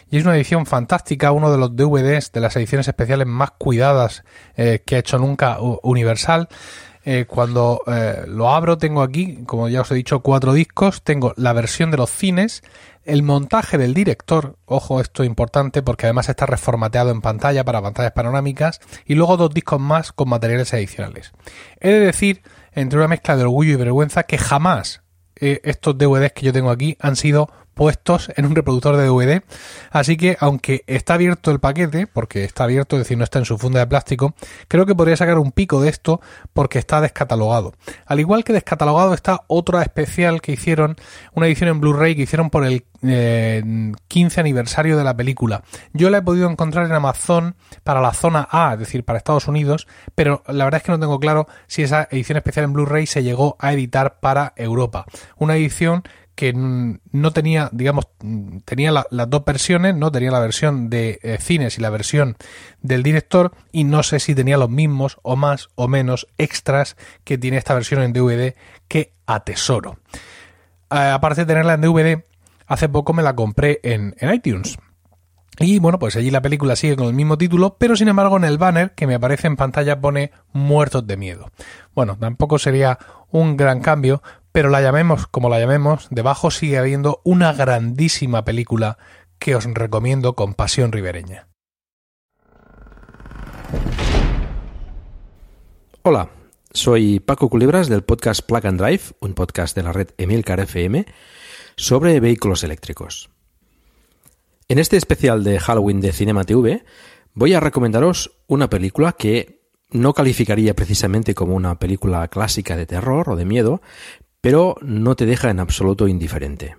y 0.08 0.18
es 0.18 0.24
una 0.24 0.37
edición 0.37 0.66
fantástica, 0.66 1.32
uno 1.32 1.50
de 1.50 1.58
los 1.58 1.74
DVDs 1.74 2.30
de 2.30 2.40
las 2.40 2.54
ediciones 2.54 2.87
especiales 2.87 3.26
más 3.26 3.50
cuidadas 3.50 4.22
eh, 4.56 4.85
que 4.87 4.94
ha 4.94 5.00
hecho 5.00 5.18
nunca 5.18 5.58
Universal. 5.82 6.48
Eh, 7.05 7.25
cuando 7.27 7.83
lo 8.27 8.51
abro 8.51 8.79
tengo 8.79 9.03
aquí, 9.03 9.43
como 9.45 9.69
ya 9.69 9.81
os 9.81 9.91
he 9.91 9.95
dicho, 9.95 10.21
cuatro 10.21 10.53
discos, 10.53 11.03
tengo 11.03 11.33
la 11.37 11.53
versión 11.53 11.91
de 11.91 11.97
los 11.97 12.11
cines, 12.11 12.62
el 13.05 13.23
montaje 13.23 13.79
del 13.79 13.95
director, 13.95 14.57
ojo, 14.65 15.01
esto 15.01 15.23
es 15.23 15.27
importante 15.27 15.83
porque 15.83 16.07
además 16.07 16.29
está 16.29 16.47
reformateado 16.47 17.11
en 17.11 17.21
pantalla 17.21 17.65
para 17.65 17.83
pantallas 17.83 18.12
panorámicas. 18.12 18.81
Y 19.05 19.15
luego 19.15 19.37
dos 19.37 19.53
discos 19.53 19.81
más 19.81 20.12
con 20.12 20.29
materiales 20.29 20.73
adicionales. 20.73 21.33
He 21.81 21.91
de 21.91 22.01
decir, 22.01 22.43
entre 22.73 22.99
una 22.99 23.09
mezcla 23.09 23.37
de 23.37 23.43
orgullo 23.43 23.73
y 23.73 23.77
vergüenza, 23.77 24.23
que 24.23 24.38
jamás 24.38 25.03
eh, 25.37 25.61
estos 25.65 25.99
DVDs 25.99 26.33
que 26.33 26.47
yo 26.47 26.53
tengo 26.53 26.71
aquí 26.71 26.97
han 27.01 27.17
sido 27.17 27.51
puestos 27.74 28.30
en 28.37 28.46
un 28.46 28.54
reproductor 28.54 28.96
de 28.96 29.06
DVD. 29.06 29.42
Así 29.90 30.16
que, 30.16 30.37
aunque 30.40 30.85
está 30.87 31.14
abierto 31.14 31.50
el 31.50 31.61
paquete, 31.61 32.06
porque 32.06 32.44
está 32.44 32.64
abierto, 32.64 32.96
es 32.96 33.02
decir, 33.02 33.18
no 33.18 33.24
está 33.24 33.38
en 33.38 33.44
su 33.44 33.58
funda 33.58 33.80
de 33.80 33.87
plástico, 33.87 34.35
creo 34.68 34.87
que 34.87 34.94
podría 34.94 35.16
sacar 35.16 35.38
un 35.38 35.52
pico 35.52 35.80
de 35.80 35.88
esto 35.88 36.20
porque 36.52 36.78
está 36.78 37.00
descatalogado. 37.00 37.74
Al 38.06 38.20
igual 38.20 38.44
que 38.44 38.52
descatalogado 38.52 39.14
está 39.14 39.42
otra 39.46 39.82
especial 39.82 40.40
que 40.40 40.52
hicieron, 40.52 40.96
una 41.32 41.46
edición 41.46 41.70
en 41.70 41.80
Blu-ray 41.80 42.14
que 42.14 42.22
hicieron 42.22 42.50
por 42.50 42.64
el 42.64 42.85
15 43.02 43.04
eh, 43.04 44.40
aniversario 44.40 44.96
de 44.96 45.02
la 45.02 45.16
película. 45.16 45.64
Yo 45.92 46.08
la 46.08 46.18
he 46.18 46.22
podido 46.22 46.48
encontrar 46.48 46.87
en 46.87 46.92
Amazon 46.92 47.56
para 47.82 48.00
la 48.00 48.12
zona 48.12 48.46
A, 48.50 48.74
es 48.74 48.78
decir, 48.78 49.04
para 49.04 49.18
Estados 49.18 49.48
Unidos, 49.48 49.88
pero 50.14 50.44
la 50.46 50.64
verdad 50.64 50.78
es 50.78 50.85
que 50.85 50.92
no 50.92 51.00
tengo 51.00 51.18
claro 51.18 51.48
si 51.66 51.82
esa 51.82 52.06
edición 52.11 52.37
especial 52.37 52.66
en 52.66 52.72
Blu-ray 52.74 53.06
se 53.06 53.24
llegó 53.24 53.56
a 53.58 53.72
editar 53.72 54.20
para 54.20 54.52
Europa. 54.56 55.04
Una 55.37 55.56
edición 55.56 56.04
que 56.35 56.53
no 56.55 57.31
tenía, 57.33 57.68
digamos, 57.73 58.09
tenía 58.64 58.90
las 58.90 59.31
dos 59.31 59.45
versiones, 59.45 59.95
¿no? 59.95 60.11
Tenía 60.11 60.31
la 60.31 60.40
versión 60.40 60.88
de 60.88 61.18
eh, 61.23 61.38
cines 61.38 61.79
y 61.79 61.83
la 61.83 61.90
versión 61.90 62.37
del 62.81 63.03
director 63.03 63.53
y 63.71 63.85
no 63.85 64.03
sé 64.03 64.18
si 64.18 64.35
tenía 64.35 64.57
los 64.57 64.71
mismos 64.71 65.18
o 65.23 65.37
más 65.37 65.68
o 65.75 65.88
menos 65.88 66.27
extras 66.38 66.97
que 67.25 67.38
tiene 67.38 67.59
esta 67.59 67.75
versión 67.75 68.03
en 68.03 68.12
DVD 68.12 68.55
que 68.88 69.12
atesoro. 69.27 69.99
Eh, 70.90 70.97
aparte 70.97 71.42
de 71.42 71.47
tenerla 71.47 71.75
en 71.75 71.83
DVD, 71.83 72.25
hace 72.66 72.88
poco 72.88 73.12
me 73.12 73.23
la 73.23 73.35
compré 73.35 73.81
en, 73.83 74.14
en 74.18 74.35
iTunes. 74.35 74.79
Y 75.59 75.79
bueno, 75.81 75.99
pues 75.99 76.16
allí 76.16 76.31
la 76.31 76.40
película 76.40 76.77
sigue 76.77 76.97
con 76.97 77.09
el 77.09 77.14
mismo 77.14 77.37
título, 77.37 77.77
pero 77.79 77.95
sin 77.95 78.09
embargo 78.09 78.38
en 78.38 78.45
el 78.45 78.57
banner 78.57 78.92
que 78.92 79.07
me 79.07 79.14
aparece 79.14 79.47
en 79.47 79.57
pantalla 79.57 80.01
pone 80.01 80.33
Muertos 80.53 81.07
de 81.07 81.18
Miedo. 81.18 81.51
Bueno, 81.95 82.16
tampoco 82.18 82.59
sería 82.59 82.99
un 83.31 83.57
gran 83.57 83.81
cambio, 83.81 84.23
pero 84.53 84.69
la 84.69 84.83
llamemos 84.83 85.27
como 85.27 85.49
la 85.49 85.59
llamemos, 85.59 86.07
debajo 86.11 86.51
sigue 86.51 86.79
habiendo 86.79 87.21
una 87.25 87.53
grandísima 87.53 88.45
película 88.45 88.99
que 89.38 89.57
os 89.57 89.65
recomiendo 89.65 90.35
con 90.35 90.55
pasión 90.55 90.93
ribereña. 90.93 91.49
Hola, 96.03 96.31
soy 96.73 97.21
Paco 97.21 97.49
Culebras 97.49 97.88
del 97.88 98.03
podcast 98.03 98.43
Plug 98.47 98.67
and 98.67 98.81
Drive, 98.81 99.03
un 99.21 99.35
podcast 99.35 99.75
de 99.75 99.83
la 99.83 99.93
red 99.93 100.11
Emilcar 100.19 100.61
FM 100.61 101.07
sobre 101.77 102.21
vehículos 102.21 102.62
eléctricos. 102.65 103.31
En 104.69 104.79
este 104.79 104.97
especial 104.97 105.45
de 105.45 105.59
Halloween 105.59 106.01
de 106.01 106.12
Cinema 106.12 106.45
TV 106.45 106.85
voy 107.35 107.55
a 107.55 107.61
recomendaros 107.61 108.33
una 108.47 108.69
película 108.69 109.12
que 109.12 109.62
no 109.91 110.12
calificaría 110.15 110.75
precisamente 110.75 111.35
como 111.35 111.55
una 111.55 111.79
película 111.79 112.27
clásica 112.29 112.77
de 112.77 112.87
terror 112.87 113.31
o 113.31 113.37
de 113.37 113.45
miedo, 113.45 113.83
pero 114.42 114.76
no 114.83 115.16
te 115.16 115.24
deja 115.24 115.48
en 115.48 115.61
absoluto 115.61 116.09
indiferente. 116.09 116.76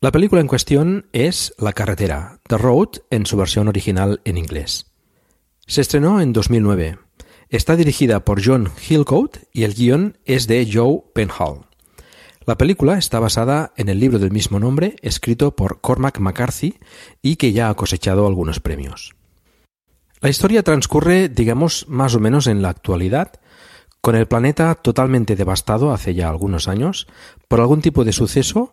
La 0.00 0.10
película 0.10 0.40
en 0.40 0.48
cuestión 0.48 1.06
es 1.12 1.54
La 1.58 1.72
carretera, 1.72 2.40
The 2.48 2.58
Road, 2.58 2.88
en 3.10 3.24
su 3.24 3.36
versión 3.36 3.68
original 3.68 4.20
en 4.24 4.36
inglés. 4.36 4.86
Se 5.64 5.80
estrenó 5.80 6.20
en 6.20 6.32
2009. 6.32 6.98
Está 7.50 7.76
dirigida 7.76 8.24
por 8.24 8.44
John 8.44 8.70
Hillcoat 8.88 9.36
y 9.52 9.62
el 9.62 9.74
guion 9.74 10.18
es 10.24 10.48
de 10.48 10.68
Joe 10.72 11.02
Penhall. 11.14 11.66
La 12.46 12.58
película 12.58 12.98
está 12.98 13.20
basada 13.20 13.72
en 13.76 13.88
el 13.88 14.00
libro 14.00 14.18
del 14.18 14.32
mismo 14.32 14.58
nombre, 14.58 14.96
escrito 15.02 15.54
por 15.54 15.80
Cormac 15.80 16.18
McCarthy 16.18 16.78
y 17.20 17.36
que 17.36 17.52
ya 17.52 17.68
ha 17.68 17.74
cosechado 17.74 18.26
algunos 18.26 18.58
premios. 18.58 19.14
La 20.20 20.30
historia 20.30 20.62
transcurre, 20.62 21.28
digamos, 21.28 21.86
más 21.88 22.14
o 22.14 22.20
menos 22.20 22.46
en 22.46 22.62
la 22.62 22.70
actualidad, 22.70 23.40
con 24.02 24.16
el 24.16 24.26
planeta 24.26 24.74
totalmente 24.74 25.36
devastado 25.36 25.92
hace 25.92 26.12
ya 26.12 26.28
algunos 26.28 26.66
años 26.66 27.06
por 27.46 27.60
algún 27.60 27.80
tipo 27.80 28.04
de 28.04 28.12
suceso 28.12 28.72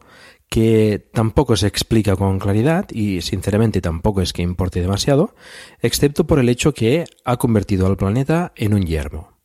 que 0.49 1.07
tampoco 1.13 1.55
se 1.55 1.67
explica 1.67 2.15
con 2.15 2.39
claridad 2.39 2.87
y 2.91 3.21
sinceramente 3.21 3.79
tampoco 3.79 4.23
es 4.23 4.33
que 4.33 4.41
importe 4.41 4.81
demasiado, 4.81 5.35
excepto 5.81 6.25
por 6.25 6.39
el 6.39 6.49
hecho 6.49 6.73
que 6.73 7.05
ha 7.23 7.37
convertido 7.37 7.85
al 7.85 7.95
planeta 7.95 8.53
en 8.55 8.73
un 8.73 8.87
yermo. 8.87 9.37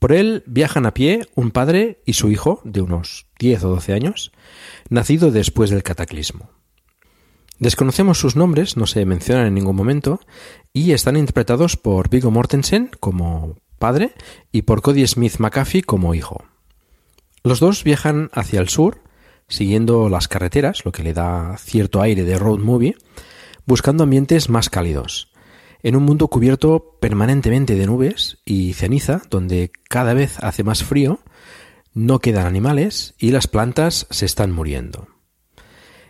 Por 0.00 0.12
él 0.12 0.42
viajan 0.46 0.86
a 0.86 0.92
pie 0.92 1.28
un 1.36 1.52
padre 1.52 2.02
y 2.04 2.14
su 2.14 2.28
hijo, 2.28 2.60
de 2.64 2.80
unos 2.80 3.28
10 3.38 3.62
o 3.62 3.68
12 3.68 3.92
años, 3.92 4.32
nacido 4.88 5.30
después 5.30 5.70
del 5.70 5.84
cataclismo. 5.84 6.50
Desconocemos 7.60 8.18
sus 8.18 8.34
nombres, 8.34 8.76
no 8.76 8.86
se 8.86 9.06
mencionan 9.06 9.46
en 9.46 9.54
ningún 9.54 9.76
momento, 9.76 10.18
y 10.72 10.90
están 10.90 11.16
interpretados 11.16 11.76
por 11.76 12.10
Viggo 12.10 12.32
Mortensen 12.32 12.90
como 12.98 13.56
padre, 13.78 14.12
y 14.52 14.62
por 14.62 14.82
Cody 14.82 15.06
Smith 15.06 15.38
McAfee 15.38 15.82
como 15.82 16.14
hijo. 16.14 16.44
Los 17.42 17.60
dos 17.60 17.84
viajan 17.84 18.30
hacia 18.32 18.60
el 18.60 18.68
sur, 18.68 19.02
siguiendo 19.48 20.08
las 20.08 20.28
carreteras, 20.28 20.84
lo 20.84 20.92
que 20.92 21.02
le 21.02 21.12
da 21.12 21.56
cierto 21.58 22.02
aire 22.02 22.24
de 22.24 22.38
road 22.38 22.58
movie, 22.58 22.96
buscando 23.66 24.04
ambientes 24.04 24.48
más 24.48 24.68
cálidos, 24.68 25.32
en 25.82 25.96
un 25.96 26.02
mundo 26.02 26.28
cubierto 26.28 26.98
permanentemente 27.00 27.76
de 27.76 27.86
nubes 27.86 28.38
y 28.44 28.72
ceniza, 28.72 29.22
donde 29.30 29.70
cada 29.88 30.14
vez 30.14 30.38
hace 30.40 30.64
más 30.64 30.82
frío, 30.82 31.20
no 31.94 32.18
quedan 32.18 32.46
animales 32.46 33.14
y 33.18 33.30
las 33.30 33.46
plantas 33.46 34.06
se 34.10 34.26
están 34.26 34.52
muriendo. 34.52 35.08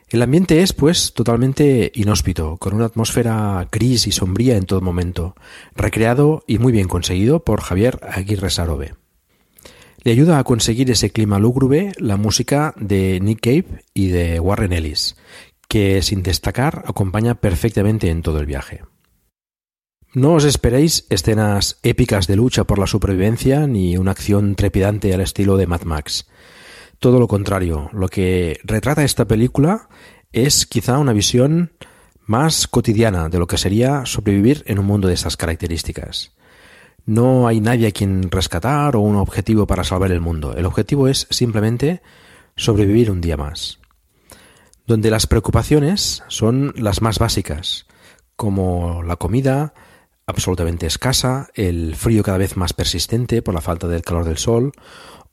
El 0.09 0.23
ambiente 0.23 0.63
es, 0.63 0.73
pues, 0.73 1.15
totalmente 1.15 1.91
inhóspito, 1.95 2.59
con 2.59 2.75
una 2.75 2.85
atmósfera 2.85 3.67
gris 3.73 4.07
y 4.07 4.13
sombría 4.13 4.57
en 4.57 4.65
todo 4.65 4.81
momento, 4.81 5.35
recreado 5.75 6.45
y 6.47 6.59
muy 6.59 6.71
bien 6.71 6.87
conseguido 6.87 7.43
por 7.43 7.61
Javier 7.61 7.99
Aguirre 8.09 8.51
Sarobe. 8.51 8.95
Le 10.05 10.13
ayuda 10.13 10.39
a 10.39 10.45
conseguir 10.45 10.89
ese 10.93 11.11
clima 11.11 11.41
lúgubre 11.41 11.91
la 11.99 12.17
música 12.17 12.73
de 12.77 13.19
Nick 13.21 13.41
Cave 13.41 13.83
y 13.95 14.07
de 14.07 14.39
Warren 14.39 14.73
Ellis, 14.73 15.17
que 15.67 16.01
sin 16.03 16.23
destacar 16.23 16.85
acompaña 16.87 17.41
perfectamente 17.41 18.09
en 18.09 18.23
todo 18.23 18.39
el 18.39 18.47
viaje. 18.47 18.83
No 20.15 20.35
os 20.35 20.45
esperéis 20.45 21.07
escenas 21.11 21.81
épicas 21.83 22.29
de 22.29 22.37
lucha 22.37 22.63
por 22.63 22.79
la 22.79 22.87
supervivencia 22.87 23.67
ni 23.67 23.99
una 23.99 24.13
acción 24.13 24.55
trepidante 24.55 25.13
al 25.13 25.21
estilo 25.21 25.57
de 25.57 25.67
Mad 25.67 25.83
Max. 25.83 26.29
Todo 26.99 27.21
lo 27.21 27.29
contrario, 27.29 27.91
lo 27.93 28.09
que 28.09 28.59
retrata 28.65 29.05
esta 29.05 29.27
película 29.27 29.89
es 30.33 30.67
quizá 30.67 30.99
una 30.99 31.13
visión 31.13 31.73
más 32.25 32.67
cotidiana 32.67 33.29
de 33.29 33.39
lo 33.39 33.47
que 33.47 33.59
sería 33.59 34.05
sobrevivir 34.07 34.65
en 34.67 34.79
un 34.79 34.87
mundo 34.87 35.09
de 35.09 35.15
estas 35.15 35.37
características. 35.37 36.33
No 37.05 37.47
hay 37.47 37.61
nadie 37.61 37.87
a 37.87 37.93
quien 37.93 38.31
rescatar 38.31 38.97
o 38.97 39.01
un 39.01 39.17
objetivo 39.17 39.67
para 39.67 39.85
salvar 39.85 40.11
el 40.11 40.21
mundo. 40.21 40.55
El 40.57 40.67
objetivo 40.67 41.07
es 41.07 41.29
simplemente 41.31 42.03
sobrevivir 42.57 43.11
un 43.11 43.21
día 43.21 43.37
más. 43.37 43.79
Donde 44.87 45.11
las 45.11 45.27
preocupaciones 45.27 46.25
son 46.29 46.73
las 46.77 47.03
más 47.03 47.19
básicas, 47.19 47.87
como 48.35 49.03
la 49.05 49.17
comida, 49.17 49.73
absolutamente 50.27 50.87
escasa, 50.87 51.49
el 51.55 51.95
frío 51.95 52.25
cada 52.25 52.39
vez 52.39 52.57
más 52.57 52.73
persistente 52.73 53.43
por 53.43 53.55
la 53.55 53.61
falta 53.61 53.87
del 53.87 54.03
calor 54.03 54.25
del 54.25 54.39
sol, 54.39 54.73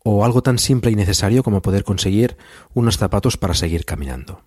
o 0.04 0.26
algo 0.26 0.44
tan 0.44 0.60
simple 0.60 0.92
y 0.92 0.96
necesario 0.96 1.44
como 1.44 1.62
poder 1.62 1.84
conseguir 1.84 2.38
unos 2.74 2.98
zapatos 2.98 3.38
para 3.38 3.54
seguir 3.54 3.86
caminando. 3.86 4.42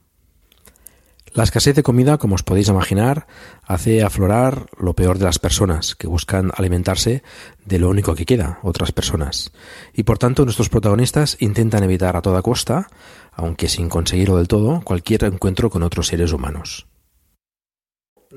La 1.33 1.43
escasez 1.43 1.77
de 1.77 1.83
comida, 1.83 2.17
como 2.17 2.35
os 2.35 2.43
podéis 2.43 2.69
imaginar, 2.69 3.27
hace 3.63 4.03
aflorar 4.03 4.69
lo 4.79 4.95
peor 4.95 5.19
de 5.19 5.27
las 5.27 5.39
personas, 5.39 5.95
que 5.95 6.07
buscan 6.07 6.51
alimentarse 6.57 7.23
de 7.65 7.79
lo 7.79 7.91
único 7.91 8.15
que 8.15 8.25
queda, 8.25 8.59
otras 8.63 8.93
personas. 8.93 9.53
Y 9.93 10.05
por 10.05 10.17
tanto 10.17 10.45
nuestros 10.45 10.71
protagonistas 10.71 11.37
intentan 11.41 11.85
evitar 11.85 12.17
a 12.17 12.23
toda 12.23 12.41
costa, 12.41 12.89
aunque 13.33 13.69
sin 13.69 13.91
conseguirlo 13.91 14.39
del 14.39 14.49
todo, 14.49 14.81
cualquier 14.83 15.25
encuentro 15.25 15.69
con 15.69 15.83
otros 15.83 16.07
seres 16.07 16.33
humanos 16.33 16.87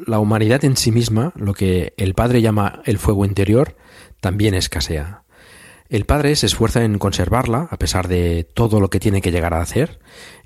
la 0.05 0.19
humanidad 0.19 0.63
en 0.65 0.77
sí 0.77 0.91
misma, 0.91 1.34
lo 1.36 1.53
que 1.53 1.93
el 1.97 2.13
Padre 2.13 2.41
llama 2.41 2.82
el 2.86 2.97
fuego 2.97 3.25
interior, 3.25 3.75
también 4.21 4.53
escasea. 4.53 5.23
El 5.89 6.06
Padre 6.06 6.36
se 6.36 6.45
esfuerza 6.45 6.84
en 6.84 6.99
conservarla, 6.99 7.67
a 7.71 7.78
pesar 7.80 8.08
de 8.08 8.43
todo 8.43 8.80
lo 8.80 8.91
que 8.91 8.99
tiene 8.99 9.23
que 9.23 9.32
llegar 9.32 9.56
a 9.56 9.62
hacer, 9.62 9.99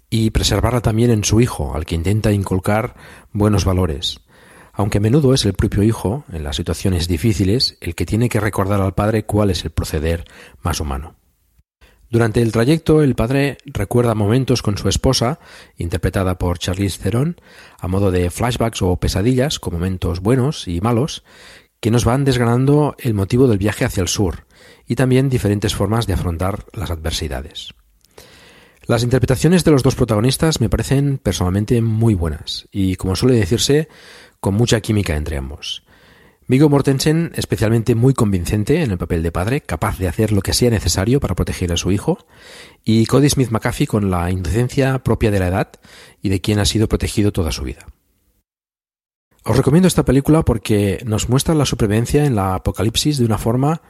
y 0.10 0.30
preservarla 0.30 0.80
también 0.80 1.12
en 1.12 1.26
su 1.26 1.42
Hijo, 1.42 1.76
al 1.76 1.86
que 1.86 1.96
intenta 1.96 2.32
inculcar 2.32 2.96
buenos 3.34 3.66
valores. 3.66 4.22
Aunque 4.72 5.00
a 5.00 5.02
menudo 5.02 5.34
es 5.34 5.44
el 5.44 5.52
propio 5.52 5.84
Hijo, 5.84 6.24
en 6.32 6.46
las 6.46 6.56
situaciones 6.56 7.10
difíciles, 7.10 7.78
el 7.82 7.94
que 7.94 8.06
tiene 8.06 8.30
que 8.30 8.40
recordar 8.40 8.80
al 8.80 8.94
Padre 8.94 9.26
cuál 9.26 9.50
es 9.50 9.66
el 9.66 9.72
proceder 9.72 10.24
más 10.62 10.80
humano. 10.80 11.18
Durante 12.10 12.42
el 12.42 12.54
trayecto, 12.54 13.02
el 13.02 13.16
padre 13.16 13.58
recuerda 13.66 14.16
momentos 14.16 14.62
con 14.62 14.78
su 14.78 14.88
esposa, 14.88 15.40
interpretada 15.76 16.38
por 16.38 16.60
Charlize 16.60 17.02
Theron, 17.02 17.42
a 17.80 17.88
modo 17.90 18.12
de 18.12 18.30
flashbacks 18.30 18.82
o 18.82 18.96
pesadillas, 18.96 19.60
con 19.60 19.74
momentos 19.74 20.22
buenos 20.22 20.70
y 20.70 20.80
malos, 20.80 21.26
que 21.82 21.92
nos 21.92 22.06
van 22.06 22.24
desgranando 22.24 22.96
el 23.00 23.14
motivo 23.14 23.48
del 23.48 23.58
viaje 23.58 23.84
hacia 23.84 24.02
el 24.02 24.08
sur 24.08 24.46
y 24.88 24.96
también 24.96 25.30
diferentes 25.30 25.76
formas 25.76 26.08
de 26.08 26.14
afrontar 26.14 26.66
las 26.74 26.92
adversidades. 26.92 27.74
Las 28.86 29.04
interpretaciones 29.04 29.64
de 29.64 29.72
los 29.72 29.82
dos 29.82 29.96
protagonistas 29.96 30.60
me 30.60 30.70
parecen 30.70 31.18
personalmente 31.18 31.82
muy 31.82 32.16
buenas 32.16 32.68
y, 32.72 32.98
como 32.98 33.16
suele 33.16 33.36
decirse, 33.36 33.88
con 34.42 34.56
mucha 34.56 34.82
química 34.82 35.16
entre 35.16 35.38
ambos. 35.38 35.84
Viggo 36.48 36.68
Mortensen, 36.68 37.32
especialmente 37.36 37.96
muy 37.96 38.14
convincente 38.14 38.84
en 38.84 38.92
el 38.92 38.98
papel 38.98 39.24
de 39.24 39.32
padre, 39.32 39.62
capaz 39.62 39.98
de 39.98 40.10
hacer 40.10 40.34
lo 40.34 40.42
que 40.42 40.54
sea 40.54 40.70
necesario 40.70 41.22
para 41.22 41.36
proteger 41.36 41.72
a 41.72 41.78
su 41.78 41.94
hijo, 41.94 42.28
y 42.84 43.06
Cody 43.06 43.30
Smith 43.30 43.50
McAfee 43.50 43.88
con 43.88 44.12
la 44.12 44.30
inocencia 44.30 45.00
propia 45.00 45.32
de 45.32 45.40
la 45.40 45.48
edad 45.48 45.72
y 46.22 46.28
de 46.28 46.42
quien 46.42 46.60
ha 46.60 46.66
sido 46.66 46.90
protegido 46.90 47.32
toda 47.32 47.54
su 47.54 47.64
vida. 47.64 47.86
Os 49.46 49.56
recomiendo 49.56 49.88
esta 49.88 50.04
película 50.04 50.44
porque 50.44 51.02
nos 51.06 51.30
muestra 51.30 51.56
la 51.56 51.66
supervivencia 51.66 52.26
en 52.26 52.36
la 52.36 52.56
apocalipsis 52.56 53.18
de 53.18 53.26
una 53.26 53.38
forma 53.38 53.82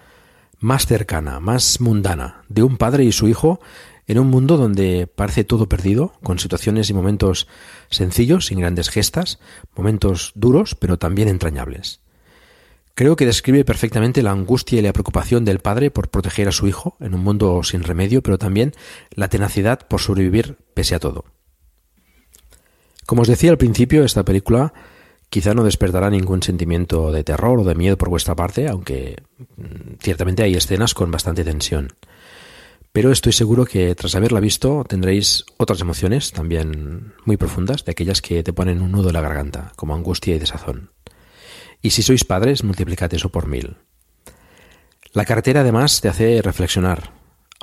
más 0.63 0.85
cercana, 0.85 1.41
más 1.41 1.81
mundana, 1.81 2.45
de 2.47 2.63
un 2.63 2.77
padre 2.77 3.03
y 3.03 3.11
su 3.11 3.27
hijo 3.27 3.59
en 4.07 4.17
un 4.17 4.27
mundo 4.27 4.55
donde 4.55 5.07
parece 5.07 5.43
todo 5.43 5.67
perdido, 5.67 6.13
con 6.23 6.39
situaciones 6.39 6.89
y 6.89 6.93
momentos 6.93 7.49
sencillos, 7.89 8.45
sin 8.45 8.59
grandes 8.59 8.89
gestas, 8.89 9.39
momentos 9.75 10.31
duros, 10.35 10.75
pero 10.75 10.97
también 10.97 11.27
entrañables. 11.27 11.99
Creo 12.95 13.17
que 13.17 13.25
describe 13.25 13.65
perfectamente 13.65 14.23
la 14.23 14.31
angustia 14.31 14.79
y 14.79 14.81
la 14.81 14.93
preocupación 14.93 15.43
del 15.43 15.59
padre 15.59 15.91
por 15.91 16.09
proteger 16.09 16.47
a 16.47 16.53
su 16.53 16.65
hijo 16.65 16.95
en 17.01 17.13
un 17.13 17.23
mundo 17.23 17.61
sin 17.63 17.83
remedio, 17.83 18.23
pero 18.23 18.37
también 18.37 18.73
la 19.11 19.27
tenacidad 19.27 19.85
por 19.87 19.99
sobrevivir 19.99 20.57
pese 20.73 20.95
a 20.95 20.99
todo. 20.99 21.25
Como 23.05 23.23
os 23.23 23.27
decía 23.27 23.51
al 23.51 23.57
principio, 23.57 24.05
esta 24.05 24.23
película 24.23 24.73
quizá 25.33 25.55
no 25.55 25.63
despertará 25.63 26.11
ningún 26.11 26.43
sentimiento 26.43 27.11
de 27.11 27.23
terror 27.23 27.57
o 27.57 27.63
de 27.63 27.73
miedo 27.73 27.97
por 27.97 28.09
vuestra 28.09 28.35
parte, 28.35 28.67
aunque 28.67 29.17
mm, 29.57 29.97
ciertamente 29.97 30.43
hay 30.43 30.53
escenas 30.53 30.93
con 30.93 31.09
bastante 31.09 31.43
tensión. 31.43 31.93
Pero 32.91 33.11
estoy 33.11 33.33
seguro 33.33 33.65
que 33.65 33.95
tras 33.95 34.13
haberla 34.13 34.39
visto 34.39 34.83
tendréis 34.87 35.43
otras 35.57 35.81
emociones 35.81 36.33
también 36.33 37.15
muy 37.25 37.37
profundas, 37.37 37.83
de 37.83 37.93
aquellas 37.93 38.21
que 38.21 38.43
te 38.43 38.53
ponen 38.53 38.83
un 38.83 38.91
nudo 38.91 39.09
en 39.09 39.13
la 39.13 39.21
garganta, 39.21 39.71
como 39.75 39.95
angustia 39.95 40.35
y 40.35 40.39
desazón. 40.39 40.91
Y 41.81 41.89
si 41.89 42.03
sois 42.03 42.23
padres, 42.25 42.63
multiplicad 42.63 43.11
eso 43.11 43.29
por 43.29 43.47
mil. 43.47 43.77
La 45.13 45.25
carretera 45.25 45.61
además 45.61 45.99
te 45.99 46.09
hace 46.09 46.43
reflexionar, 46.43 47.09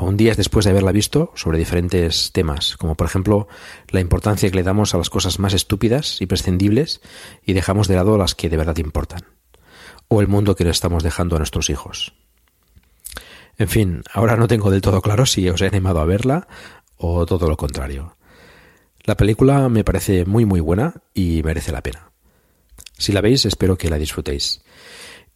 aún 0.01 0.17
días 0.17 0.39
después 0.39 0.65
de 0.65 0.71
haberla 0.71 0.93
visto, 0.93 1.31
sobre 1.35 1.59
diferentes 1.59 2.33
temas, 2.33 2.79
como 2.79 2.95
por 2.95 3.07
ejemplo 3.07 3.49
la 3.89 4.01
importancia 4.01 4.49
que 4.49 4.57
le 4.57 4.63
damos 4.63 4.95
a 4.95 4.99
las 4.99 5.11
cosas 5.11 5.39
más 5.39 5.53
estúpidas 5.53 6.23
y 6.23 6.27
prescindibles 6.27 7.03
y 7.45 7.53
dejamos 7.53 7.87
de 7.87 7.97
lado 7.97 8.17
las 8.17 8.35
que 8.35 8.49
de 8.49 8.57
verdad 8.57 8.79
importan, 8.79 9.27
o 10.09 10.23
el 10.23 10.27
mundo 10.29 10.57
que 10.57 10.65
le 10.65 10.71
estamos 10.71 11.03
dejando 11.03 11.37
a 11.37 11.39
nuestros 11.39 11.69
hijos. 11.69 12.15
En 13.59 13.69
fin, 13.69 14.03
ahora 14.11 14.37
no 14.37 14.49
tengo 14.49 14.71
del 14.71 14.81
todo 14.81 15.03
claro 15.03 15.27
si 15.27 15.47
os 15.51 15.61
he 15.61 15.67
animado 15.67 16.01
a 16.01 16.07
verla 16.07 16.49
o 16.97 17.27
todo 17.27 17.47
lo 17.51 17.59
contrario. 17.59 18.17
La 19.05 19.19
película 19.19 19.69
me 19.69 19.85
parece 19.85 20.25
muy 20.25 20.47
muy 20.47 20.61
buena 20.61 20.95
y 21.13 21.43
merece 21.43 21.73
la 21.73 21.83
pena. 21.83 22.11
Si 22.97 23.13
la 23.13 23.21
veis, 23.21 23.45
espero 23.45 23.77
que 23.77 23.91
la 23.91 23.99
disfrutéis. 23.99 24.63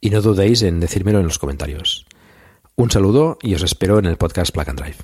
Y 0.00 0.09
no 0.09 0.22
dudéis 0.22 0.62
en 0.62 0.81
decírmelo 0.81 1.20
en 1.20 1.27
los 1.27 1.38
comentarios. 1.38 2.07
Un 2.77 2.91
saludo 2.91 3.39
y 3.41 3.55
os 3.55 3.63
espero 3.63 4.01
en 4.01 4.07
el 4.07 4.17
podcast 4.17 4.53
Plug 4.53 4.69
and 4.69 4.81
Drive. 4.81 4.97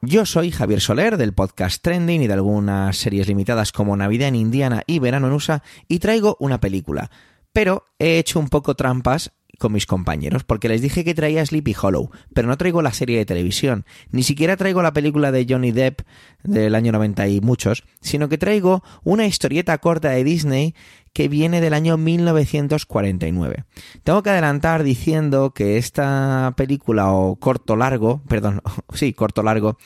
Yo 0.00 0.24
soy 0.24 0.50
Javier 0.50 0.80
Soler 0.80 1.18
del 1.18 1.34
podcast 1.34 1.82
Trending 1.82 2.22
y 2.22 2.26
de 2.26 2.32
algunas 2.32 2.96
series 2.96 3.28
limitadas 3.28 3.72
como 3.72 3.94
Navidad 3.94 4.28
en 4.28 4.36
Indiana 4.36 4.84
y 4.86 4.98
Verano 4.98 5.26
en 5.26 5.34
USA 5.34 5.62
y 5.86 5.98
traigo 5.98 6.38
una 6.40 6.60
película. 6.60 7.10
Pero 7.52 7.84
he 7.98 8.18
hecho 8.18 8.38
un 8.38 8.48
poco 8.48 8.74
trampas 8.74 9.32
con 9.58 9.72
mis 9.72 9.86
compañeros, 9.86 10.44
porque 10.44 10.68
les 10.68 10.82
dije 10.82 11.04
que 11.04 11.14
traía 11.14 11.44
Sleepy 11.44 11.74
Hollow, 11.80 12.10
pero 12.34 12.48
no 12.48 12.56
traigo 12.56 12.82
la 12.82 12.92
serie 12.92 13.18
de 13.18 13.26
televisión, 13.26 13.84
ni 14.10 14.22
siquiera 14.22 14.56
traigo 14.56 14.82
la 14.82 14.92
película 14.92 15.32
de 15.32 15.46
Johnny 15.48 15.72
Depp 15.72 16.02
del 16.42 16.74
año 16.74 16.92
90 16.92 17.28
y 17.28 17.40
muchos, 17.40 17.84
sino 18.00 18.28
que 18.28 18.38
traigo 18.38 18.82
una 19.04 19.26
historieta 19.26 19.76
corta 19.78 20.10
de 20.10 20.24
Disney 20.24 20.74
que 21.16 21.28
viene 21.28 21.62
del 21.62 21.72
año 21.72 21.96
1949. 21.96 23.64
Tengo 24.04 24.22
que 24.22 24.28
adelantar 24.28 24.82
diciendo 24.82 25.54
que 25.54 25.78
esta 25.78 26.52
película 26.58 27.10
o 27.10 27.36
corto 27.36 27.74
largo, 27.74 28.22
perdón, 28.28 28.60
sí, 28.92 29.14
corto 29.14 29.42
largo, 29.42 29.78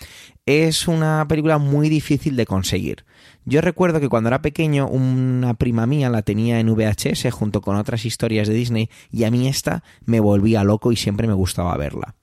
es 0.50 0.88
una 0.88 1.26
película 1.28 1.58
muy 1.58 1.88
difícil 1.88 2.36
de 2.36 2.46
conseguir. 2.46 3.04
Yo 3.44 3.60
recuerdo 3.60 4.00
que 4.00 4.08
cuando 4.08 4.28
era 4.28 4.42
pequeño 4.42 4.88
una 4.88 5.54
prima 5.54 5.86
mía 5.86 6.10
la 6.10 6.22
tenía 6.22 6.60
en 6.60 6.74
VHS 6.74 7.30
junto 7.32 7.60
con 7.60 7.76
otras 7.76 8.04
historias 8.04 8.48
de 8.48 8.54
Disney 8.54 8.90
y 9.10 9.24
a 9.24 9.30
mí 9.30 9.48
esta 9.48 9.82
me 10.04 10.20
volvía 10.20 10.64
loco 10.64 10.92
y 10.92 10.96
siempre 10.96 11.26
me 11.26 11.34
gustaba 11.34 11.76
verla. 11.76 12.14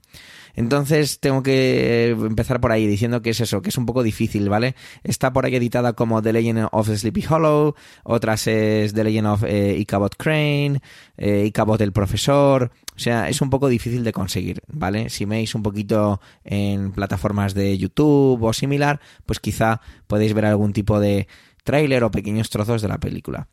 Entonces 0.57 1.19
tengo 1.19 1.43
que 1.43 2.09
empezar 2.09 2.59
por 2.59 2.71
ahí 2.71 2.87
diciendo 2.87 3.21
que 3.21 3.29
es 3.29 3.39
eso, 3.39 3.61
que 3.61 3.69
es 3.69 3.77
un 3.77 3.85
poco 3.85 4.01
difícil, 4.01 4.49
¿vale? 4.49 4.75
Está 5.03 5.31
por 5.31 5.45
ahí 5.45 5.55
editada 5.55 5.93
como 5.93 6.19
The 6.23 6.33
Legend 6.33 6.69
of 6.71 6.89
Sleepy 6.89 7.23
Hollow, 7.29 7.75
otras 8.03 8.47
es 8.47 8.91
The 8.95 9.03
Legend 9.03 9.27
of 9.27 9.43
eh, 9.43 9.75
Icabot 9.77 10.15
Crane, 10.17 10.81
eh, 11.15 11.45
Icabot 11.45 11.79
el 11.79 11.91
Profesor, 11.91 12.71
o 12.95 12.99
sea, 12.99 13.29
es 13.29 13.39
un 13.41 13.51
poco 13.51 13.69
difícil 13.69 14.03
de 14.03 14.11
conseguir, 14.11 14.63
¿vale? 14.67 15.11
Si 15.11 15.25
veis 15.25 15.53
un 15.53 15.61
poquito 15.61 16.19
en 16.43 16.91
plataformas 16.91 17.53
de 17.53 17.77
YouTube 17.77 18.41
o 18.41 18.51
similar, 18.51 18.99
pues 19.27 19.39
quizá 19.39 19.79
podéis 20.07 20.33
ver 20.33 20.45
algún 20.45 20.73
tipo 20.73 20.99
de 20.99 21.27
tráiler 21.63 22.03
o 22.03 22.09
pequeños 22.09 22.49
trozos 22.49 22.81
de 22.81 22.87
la 22.87 22.97
película. 22.97 23.47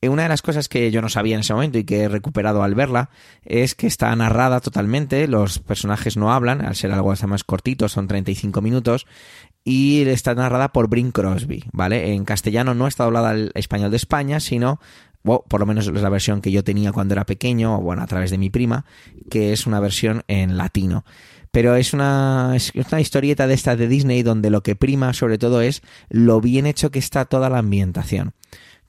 Eh, 0.00 0.08
una 0.08 0.24
de 0.24 0.28
las 0.28 0.42
cosas 0.42 0.68
que 0.68 0.90
yo 0.90 1.00
no 1.02 1.08
sabía 1.08 1.34
en 1.34 1.40
ese 1.40 1.54
momento 1.54 1.78
y 1.78 1.84
que 1.84 2.02
he 2.02 2.08
recuperado 2.08 2.62
al 2.62 2.74
verla 2.74 3.10
es 3.44 3.74
que 3.74 3.86
está 3.86 4.14
narrada 4.14 4.60
totalmente, 4.60 5.26
los 5.28 5.58
personajes 5.58 6.16
no 6.16 6.32
hablan, 6.32 6.64
al 6.64 6.76
ser 6.76 6.92
algo 6.92 7.14
más 7.26 7.44
cortito, 7.44 7.88
son 7.88 8.06
35 8.06 8.60
minutos, 8.60 9.06
y 9.64 10.02
está 10.02 10.34
narrada 10.34 10.72
por 10.72 10.88
Brin 10.88 11.12
Crosby, 11.12 11.64
¿vale? 11.72 12.12
En 12.12 12.24
castellano 12.24 12.74
no 12.74 12.86
está 12.86 13.04
doblada 13.04 13.30
al 13.30 13.52
español 13.54 13.90
de 13.90 13.96
España, 13.96 14.38
sino, 14.38 14.80
por 15.22 15.58
lo 15.58 15.66
menos 15.66 15.88
es 15.88 15.94
la 15.94 16.08
versión 16.08 16.40
que 16.40 16.52
yo 16.52 16.62
tenía 16.62 16.92
cuando 16.92 17.14
era 17.14 17.24
pequeño, 17.24 17.78
o 17.78 17.80
bueno, 17.80 18.02
a 18.02 18.06
través 18.06 18.30
de 18.30 18.38
mi 18.38 18.50
prima, 18.50 18.84
que 19.30 19.52
es 19.52 19.66
una 19.66 19.80
versión 19.80 20.22
en 20.28 20.56
latino 20.56 21.04
pero 21.56 21.74
es 21.74 21.94
una, 21.94 22.52
es 22.54 22.70
una 22.74 23.00
historieta 23.00 23.46
de 23.46 23.54
esta 23.54 23.76
de 23.76 23.88
Disney 23.88 24.22
donde 24.22 24.50
lo 24.50 24.62
que 24.62 24.76
prima 24.76 25.14
sobre 25.14 25.38
todo 25.38 25.62
es 25.62 25.80
lo 26.10 26.42
bien 26.42 26.66
hecho 26.66 26.90
que 26.90 26.98
está 26.98 27.24
toda 27.24 27.48
la 27.48 27.56
ambientación. 27.56 28.34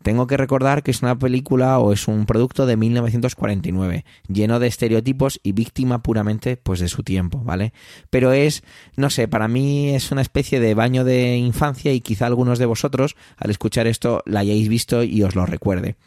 Tengo 0.07 0.25
que 0.25 0.37
recordar 0.37 0.83
que 0.83 0.91
es 0.91 1.01
una 1.01 1.19
película 1.19 1.79
o 1.79 1.91
es 1.91 2.07
un 2.07 2.25
producto 2.25 2.65
de 2.65 2.77
1949, 2.77 4.05
lleno 4.29 4.57
de 4.57 4.67
estereotipos 4.67 5.41
y 5.43 5.51
víctima 5.51 6.01
puramente 6.01 6.55
pues 6.55 6.79
de 6.79 6.87
su 6.87 7.03
tiempo, 7.03 7.41
¿vale? 7.43 7.73
Pero 8.09 8.31
es, 8.31 8.63
no 8.95 9.09
sé, 9.09 9.27
para 9.27 9.49
mí 9.49 9.89
es 9.89 10.09
una 10.13 10.21
especie 10.21 10.61
de 10.61 10.75
baño 10.75 11.03
de 11.03 11.35
infancia 11.35 11.91
y 11.91 11.99
quizá 11.99 12.25
algunos 12.25 12.57
de 12.57 12.67
vosotros 12.67 13.17
al 13.35 13.49
escuchar 13.49 13.85
esto 13.85 14.23
la 14.25 14.39
hayáis 14.39 14.69
visto 14.69 15.03
y 15.03 15.23
os 15.23 15.35
lo 15.35 15.45
recuerde. 15.45 15.97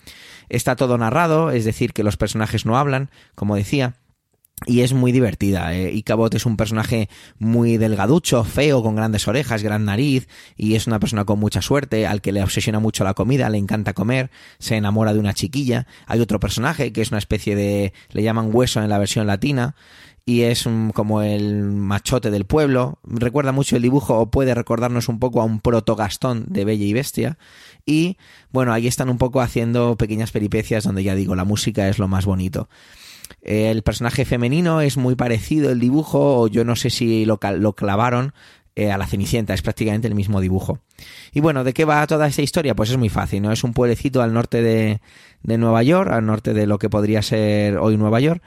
Está 0.48 0.76
todo 0.76 0.96
narrado, 0.96 1.50
es 1.50 1.66
decir, 1.66 1.92
que 1.92 2.02
los 2.02 2.16
personajes 2.16 2.64
no 2.64 2.78
hablan, 2.78 3.10
como 3.34 3.54
decía, 3.54 3.96
y 4.66 4.80
es 4.82 4.92
muy 4.92 5.12
divertida. 5.12 5.74
Eh. 5.74 5.92
Icabot 5.92 6.34
es 6.34 6.46
un 6.46 6.56
personaje 6.56 7.08
muy 7.38 7.76
delgaducho, 7.78 8.44
feo, 8.44 8.82
con 8.82 8.94
grandes 8.94 9.26
orejas, 9.26 9.62
gran 9.62 9.84
nariz, 9.84 10.28
y 10.56 10.74
es 10.74 10.86
una 10.86 11.00
persona 11.00 11.24
con 11.24 11.38
mucha 11.38 11.62
suerte, 11.62 12.06
al 12.06 12.20
que 12.20 12.32
le 12.32 12.42
obsesiona 12.42 12.78
mucho 12.78 13.04
la 13.04 13.14
comida, 13.14 13.48
le 13.48 13.58
encanta 13.58 13.94
comer, 13.94 14.30
se 14.58 14.76
enamora 14.76 15.14
de 15.14 15.20
una 15.20 15.34
chiquilla. 15.34 15.86
Hay 16.06 16.20
otro 16.20 16.40
personaje 16.40 16.92
que 16.92 17.00
es 17.00 17.10
una 17.10 17.18
especie 17.18 17.56
de, 17.56 17.92
le 18.10 18.22
llaman 18.22 18.50
hueso 18.52 18.82
en 18.82 18.88
la 18.88 18.98
versión 18.98 19.26
latina, 19.26 19.74
y 20.26 20.42
es 20.42 20.68
como 20.94 21.22
el 21.22 21.64
machote 21.64 22.30
del 22.30 22.44
pueblo. 22.44 22.98
Recuerda 23.04 23.52
mucho 23.52 23.76
el 23.76 23.82
dibujo, 23.82 24.18
o 24.18 24.30
puede 24.30 24.54
recordarnos 24.54 25.08
un 25.08 25.18
poco 25.18 25.40
a 25.40 25.44
un 25.44 25.60
proto 25.60 25.96
Gastón 25.96 26.44
de 26.48 26.64
Bella 26.64 26.84
y 26.84 26.92
Bestia. 26.92 27.38
Y 27.86 28.16
bueno, 28.52 28.72
ahí 28.72 28.86
están 28.86 29.08
un 29.08 29.18
poco 29.18 29.40
haciendo 29.40 29.96
pequeñas 29.96 30.30
peripecias 30.30 30.84
donde 30.84 31.02
ya 31.02 31.14
digo, 31.14 31.34
la 31.34 31.44
música 31.44 31.88
es 31.88 31.98
lo 31.98 32.06
más 32.06 32.26
bonito. 32.26 32.68
El 33.42 33.82
personaje 33.82 34.24
femenino 34.24 34.80
es 34.80 34.96
muy 34.96 35.14
parecido 35.14 35.70
el 35.70 35.80
dibujo, 35.80 36.40
o 36.40 36.48
yo 36.48 36.64
no 36.64 36.76
sé 36.76 36.90
si 36.90 37.24
lo, 37.24 37.38
clavaron 37.38 38.32
eh, 38.76 38.90
a 38.90 38.98
la 38.98 39.06
Cenicienta, 39.06 39.54
es 39.54 39.62
prácticamente 39.62 40.08
el 40.08 40.14
mismo 40.14 40.40
dibujo. 40.40 40.80
Y 41.32 41.40
bueno, 41.40 41.64
¿de 41.64 41.72
qué 41.72 41.84
va 41.84 42.06
toda 42.06 42.26
esta 42.26 42.42
historia? 42.42 42.74
Pues 42.74 42.90
es 42.90 42.96
muy 42.96 43.08
fácil, 43.08 43.42
¿no? 43.42 43.52
Es 43.52 43.64
un 43.64 43.72
pueblecito 43.72 44.22
al 44.22 44.32
norte 44.32 44.62
de, 44.62 45.00
de 45.42 45.58
Nueva 45.58 45.82
York, 45.82 46.10
al 46.10 46.26
norte 46.26 46.54
de 46.54 46.66
lo 46.66 46.78
que 46.78 46.90
podría 46.90 47.22
ser 47.22 47.78
hoy 47.78 47.96
Nueva 47.96 48.20
York. 48.20 48.42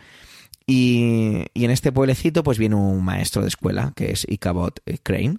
Y, 0.65 1.46
en 1.54 1.72
este 1.72 1.91
pueblecito 1.91 2.43
pues 2.43 2.58
viene 2.58 2.76
un 2.76 3.04
maestro 3.04 3.41
de 3.41 3.50
escuela, 3.50 3.91
que 3.96 4.12
es 4.12 4.26
Icabod 4.30 4.74
Crane, 5.04 5.38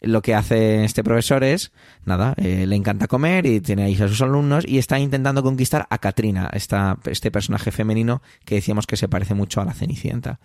lo 0.00 0.22
que 0.22 0.34
hace 0.34 0.84
este 0.84 1.02
profesor 1.02 1.44
es, 1.44 1.72
nada, 2.04 2.34
eh, 2.36 2.66
le 2.66 2.76
encanta 2.76 3.08
comer 3.08 3.46
y 3.46 3.60
tiene 3.60 3.84
ahí 3.84 3.94
a 3.94 4.08
sus 4.08 4.22
alumnos 4.22 4.64
y 4.66 4.78
está 4.78 4.98
intentando 4.98 5.42
conquistar 5.42 5.86
a 5.90 5.98
Katrina, 5.98 6.50
esta, 6.52 6.98
este 7.04 7.30
personaje 7.30 7.70
femenino 7.70 8.22
que 8.44 8.56
decíamos 8.56 8.86
que 8.86 8.96
se 8.96 9.08
parece 9.08 9.34
mucho 9.34 9.60
a 9.60 9.64
la 9.64 9.74
Cenicienta. 9.74 10.40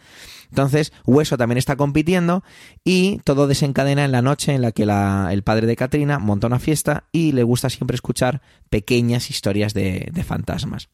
Entonces, 0.49 0.93
Hueso 1.05 1.37
también 1.37 1.57
está 1.57 1.75
compitiendo 1.75 2.43
y 2.83 3.19
todo 3.23 3.47
desencadena 3.47 4.05
en 4.05 4.11
la 4.11 4.21
noche 4.21 4.53
en 4.53 4.61
la 4.61 4.71
que 4.71 4.83
el 4.83 5.43
padre 5.43 5.65
de 5.65 5.75
Katrina 5.75 6.19
monta 6.19 6.47
una 6.47 6.59
fiesta 6.59 7.05
y 7.11 7.31
le 7.31 7.43
gusta 7.43 7.69
siempre 7.69 7.95
escuchar 7.95 8.41
pequeñas 8.69 9.29
historias 9.29 9.73
de, 9.73 10.11
fantasmas. 10.25 10.89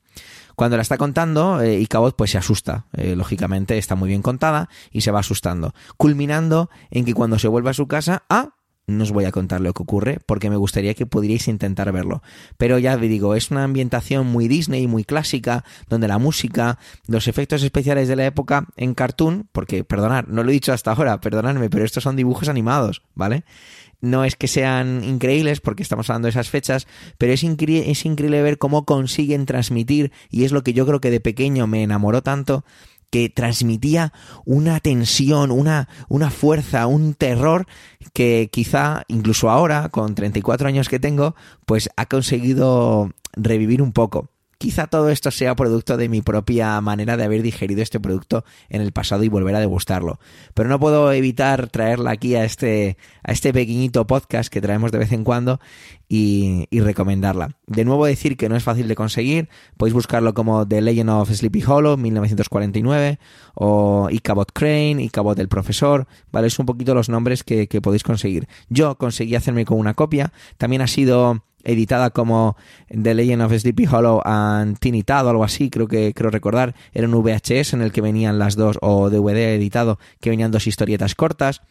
Cuando 0.59 0.75
la 0.75 0.81
está 0.81 0.97
contando, 0.97 1.61
eh, 1.61 1.79
Icabod 1.79 2.15
pues 2.15 2.31
se 2.31 2.37
asusta. 2.37 2.83
Eh, 2.91 3.15
lógicamente 3.15 3.77
está 3.77 3.95
muy 3.95 4.09
bien 4.09 4.21
contada 4.21 4.67
y 4.91 4.99
se 4.99 5.09
va 5.09 5.21
asustando. 5.21 5.73
Culminando 5.95 6.69
en 6.91 7.05
que 7.05 7.13
cuando 7.13 7.39
se 7.39 7.47
vuelve 7.47 7.69
a 7.69 7.73
su 7.73 7.87
casa, 7.87 8.23
¡ah! 8.29 8.49
No 8.89 9.03
os 9.03 9.11
voy 9.11 9.25
a 9.25 9.31
contar 9.31 9.61
lo 9.61 9.73
que 9.73 9.83
ocurre 9.83 10.19
porque 10.25 10.49
me 10.49 10.55
gustaría 10.55 10.93
que 10.93 11.05
pudierais 11.05 11.47
intentar 11.47 11.91
verlo. 11.91 12.21
Pero 12.57 12.79
ya 12.79 12.97
digo, 12.97 13.35
es 13.35 13.51
una 13.51 13.63
ambientación 13.63 14.27
muy 14.27 14.47
Disney, 14.47 14.87
muy 14.87 15.03
clásica, 15.03 15.63
donde 15.87 16.07
la 16.07 16.17
música, 16.17 16.77
los 17.07 17.27
efectos 17.27 17.63
especiales 17.63 18.07
de 18.07 18.15
la 18.15 18.25
época 18.25 18.67
en 18.75 18.93
cartoon, 18.93 19.47
porque 19.51 19.83
perdonad, 19.83 20.25
no 20.25 20.43
lo 20.43 20.49
he 20.49 20.53
dicho 20.53 20.73
hasta 20.73 20.91
ahora, 20.91 21.19
perdonadme, 21.21 21.69
pero 21.69 21.85
estos 21.85 22.03
son 22.03 22.15
dibujos 22.15 22.49
animados, 22.49 23.03
¿vale? 23.15 23.43
no 24.01 24.23
es 24.23 24.35
que 24.35 24.47
sean 24.47 25.03
increíbles 25.03 25.59
porque 25.59 25.83
estamos 25.83 26.09
hablando 26.09 26.27
de 26.27 26.31
esas 26.31 26.49
fechas, 26.49 26.87
pero 27.17 27.33
es, 27.33 27.43
es 27.43 28.05
increíble 28.05 28.41
ver 28.41 28.57
cómo 28.57 28.85
consiguen 28.85 29.45
transmitir, 29.45 30.11
y 30.29 30.45
es 30.45 30.51
lo 30.51 30.63
que 30.63 30.73
yo 30.73 30.85
creo 30.85 31.01
que 31.01 31.11
de 31.11 31.19
pequeño 31.19 31.67
me 31.67 31.83
enamoró 31.83 32.23
tanto, 32.23 32.63
que 33.09 33.29
transmitía 33.29 34.13
una 34.45 34.79
tensión, 34.79 35.51
una, 35.51 35.89
una 36.07 36.29
fuerza, 36.29 36.87
un 36.87 37.13
terror 37.13 37.65
que 38.13 38.49
quizá 38.51 39.03
incluso 39.07 39.49
ahora, 39.49 39.89
con 39.89 40.15
34 40.15 40.67
años 40.67 40.89
que 40.89 40.99
tengo, 40.99 41.35
pues 41.65 41.89
ha 41.95 42.05
conseguido 42.05 43.11
revivir 43.33 43.81
un 43.81 43.91
poco. 43.91 44.29
Quizá 44.61 44.87
todo 44.87 45.09
esto 45.09 45.31
sea 45.31 45.55
producto 45.55 45.95
de 45.95 46.09
mi 46.09 46.21
propia 46.21 46.81
manera 46.81 47.15
de 47.15 47.23
haber 47.23 47.41
digerido 47.41 47.81
este 47.81 47.97
producto 47.97 48.43
en 48.67 48.81
el 48.81 48.91
pasado 48.91 49.23
y 49.23 49.29
volver 49.29 49.55
a 49.55 49.61
degustarlo. 49.61 50.19
Pero 50.53 50.67
no 50.67 50.77
puedo 50.81 51.13
evitar 51.13 51.69
traerla 51.69 52.11
aquí 52.11 52.35
a 52.35 52.43
este, 52.43 52.97
a 53.23 53.31
este 53.31 53.53
pequeñito 53.53 54.05
podcast 54.05 54.51
que 54.51 54.59
traemos 54.59 54.91
de 54.91 54.97
vez 54.97 55.13
en 55.13 55.23
cuando 55.23 55.61
y, 56.09 56.67
recomendarla. 56.71 57.55
De 57.67 57.85
nuevo 57.85 58.05
decir 58.05 58.35
que 58.35 58.49
no 58.49 58.57
es 58.57 58.63
fácil 58.63 58.89
de 58.89 58.95
conseguir, 58.95 59.47
podéis 59.77 59.93
buscarlo 59.93 60.33
como 60.33 60.67
The 60.67 60.81
Legend 60.81 61.09
of 61.09 61.31
Sleepy 61.31 61.63
Hollow 61.65 61.95
1949 61.95 63.17
o 63.53 64.09
Icabot 64.11 64.51
Crane, 64.51 65.01
Icabot 65.01 65.39
el 65.39 65.47
Profesor, 65.47 66.05
¿vale? 66.33 66.47
Es 66.47 66.59
un 66.59 66.65
poquito 66.65 66.93
los 66.93 67.07
nombres 67.07 67.45
que, 67.45 67.69
que 67.69 67.79
podéis 67.79 68.03
conseguir. 68.03 68.49
Yo 68.67 68.97
conseguí 68.97 69.35
hacerme 69.35 69.63
con 69.63 69.79
una 69.79 69.93
copia, 69.93 70.33
también 70.57 70.81
ha 70.81 70.87
sido 70.87 71.45
editada 71.63 72.09
como 72.11 72.55
The 72.89 73.13
Legend 73.13 73.41
of 73.41 73.53
Sleepy 73.53 73.85
Hollow 73.85 74.21
and 74.23 74.77
Teeny 74.79 75.03
o 75.07 75.13
algo 75.29 75.43
así, 75.43 75.69
creo 75.69 75.87
que 75.87 76.13
creo 76.13 76.29
recordar, 76.29 76.75
era 76.93 77.07
un 77.07 77.13
VHS 77.13 77.73
en 77.73 77.81
el 77.81 77.91
que 77.91 78.01
venían 78.01 78.39
las 78.39 78.55
dos, 78.55 78.77
o 78.81 79.09
DVD 79.09 79.55
editado, 79.55 79.99
que 80.19 80.29
venían 80.29 80.51
dos 80.51 80.67
historietas 80.67 81.15
cortas. 81.15 81.61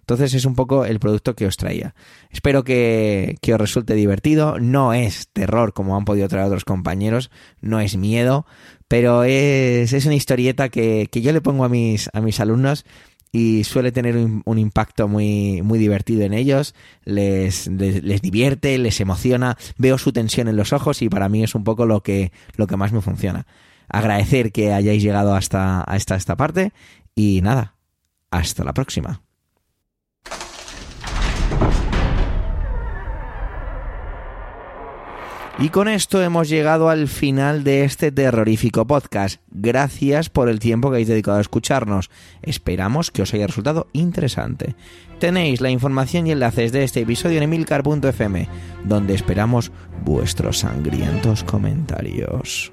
Entonces 0.00 0.32
es 0.32 0.46
un 0.46 0.54
poco 0.54 0.86
el 0.86 1.00
producto 1.00 1.36
que 1.36 1.46
os 1.46 1.58
traía. 1.58 1.94
Espero 2.30 2.64
que, 2.64 3.36
que, 3.42 3.52
os 3.52 3.60
resulte 3.60 3.92
divertido. 3.94 4.58
No 4.58 4.94
es 4.94 5.28
terror 5.28 5.74
como 5.74 5.96
han 5.96 6.06
podido 6.06 6.28
traer 6.28 6.46
otros 6.46 6.64
compañeros, 6.64 7.30
no 7.60 7.78
es 7.78 7.98
miedo, 7.98 8.46
pero 8.88 9.24
es, 9.24 9.92
es 9.92 10.06
una 10.06 10.14
historieta 10.14 10.70
que, 10.70 11.08
que 11.12 11.20
yo 11.20 11.32
le 11.32 11.42
pongo 11.42 11.64
a 11.64 11.68
mis, 11.68 12.08
a 12.14 12.22
mis 12.22 12.40
alumnos 12.40 12.86
y 13.32 13.64
suele 13.64 13.92
tener 13.92 14.16
un, 14.16 14.58
impacto 14.58 15.08
muy, 15.08 15.62
muy 15.62 15.78
divertido 15.78 16.22
en 16.22 16.32
ellos, 16.32 16.74
les, 17.04 17.66
les, 17.66 18.22
divierte, 18.22 18.78
les 18.78 19.00
emociona, 19.00 19.56
veo 19.76 19.98
su 19.98 20.12
tensión 20.12 20.48
en 20.48 20.56
los 20.56 20.72
ojos 20.72 21.02
y 21.02 21.08
para 21.08 21.28
mí 21.28 21.42
es 21.42 21.54
un 21.54 21.64
poco 21.64 21.86
lo 21.86 22.02
que, 22.02 22.32
lo 22.56 22.66
que 22.66 22.76
más 22.76 22.92
me 22.92 23.00
funciona. 23.00 23.46
Agradecer 23.88 24.52
que 24.52 24.72
hayáis 24.72 25.02
llegado 25.02 25.34
hasta, 25.34 25.80
hasta 25.82 26.16
esta 26.16 26.36
parte 26.36 26.72
y 27.14 27.40
nada, 27.42 27.74
hasta 28.30 28.64
la 28.64 28.72
próxima. 28.72 29.22
Y 35.60 35.70
con 35.70 35.88
esto 35.88 36.22
hemos 36.22 36.48
llegado 36.48 36.88
al 36.88 37.08
final 37.08 37.64
de 37.64 37.82
este 37.82 38.12
terrorífico 38.12 38.86
podcast. 38.86 39.40
Gracias 39.50 40.28
por 40.28 40.48
el 40.48 40.60
tiempo 40.60 40.88
que 40.88 40.96
habéis 40.96 41.08
dedicado 41.08 41.38
a 41.38 41.40
escucharnos. 41.40 42.10
Esperamos 42.42 43.10
que 43.10 43.22
os 43.22 43.34
haya 43.34 43.48
resultado 43.48 43.88
interesante. 43.92 44.76
Tenéis 45.18 45.60
la 45.60 45.70
información 45.70 46.28
y 46.28 46.30
enlaces 46.30 46.70
de 46.70 46.84
este 46.84 47.00
episodio 47.00 47.38
en 47.38 47.42
emilcar.fm, 47.42 48.48
donde 48.84 49.14
esperamos 49.14 49.72
vuestros 50.04 50.58
sangrientos 50.58 51.42
comentarios. 51.42 52.72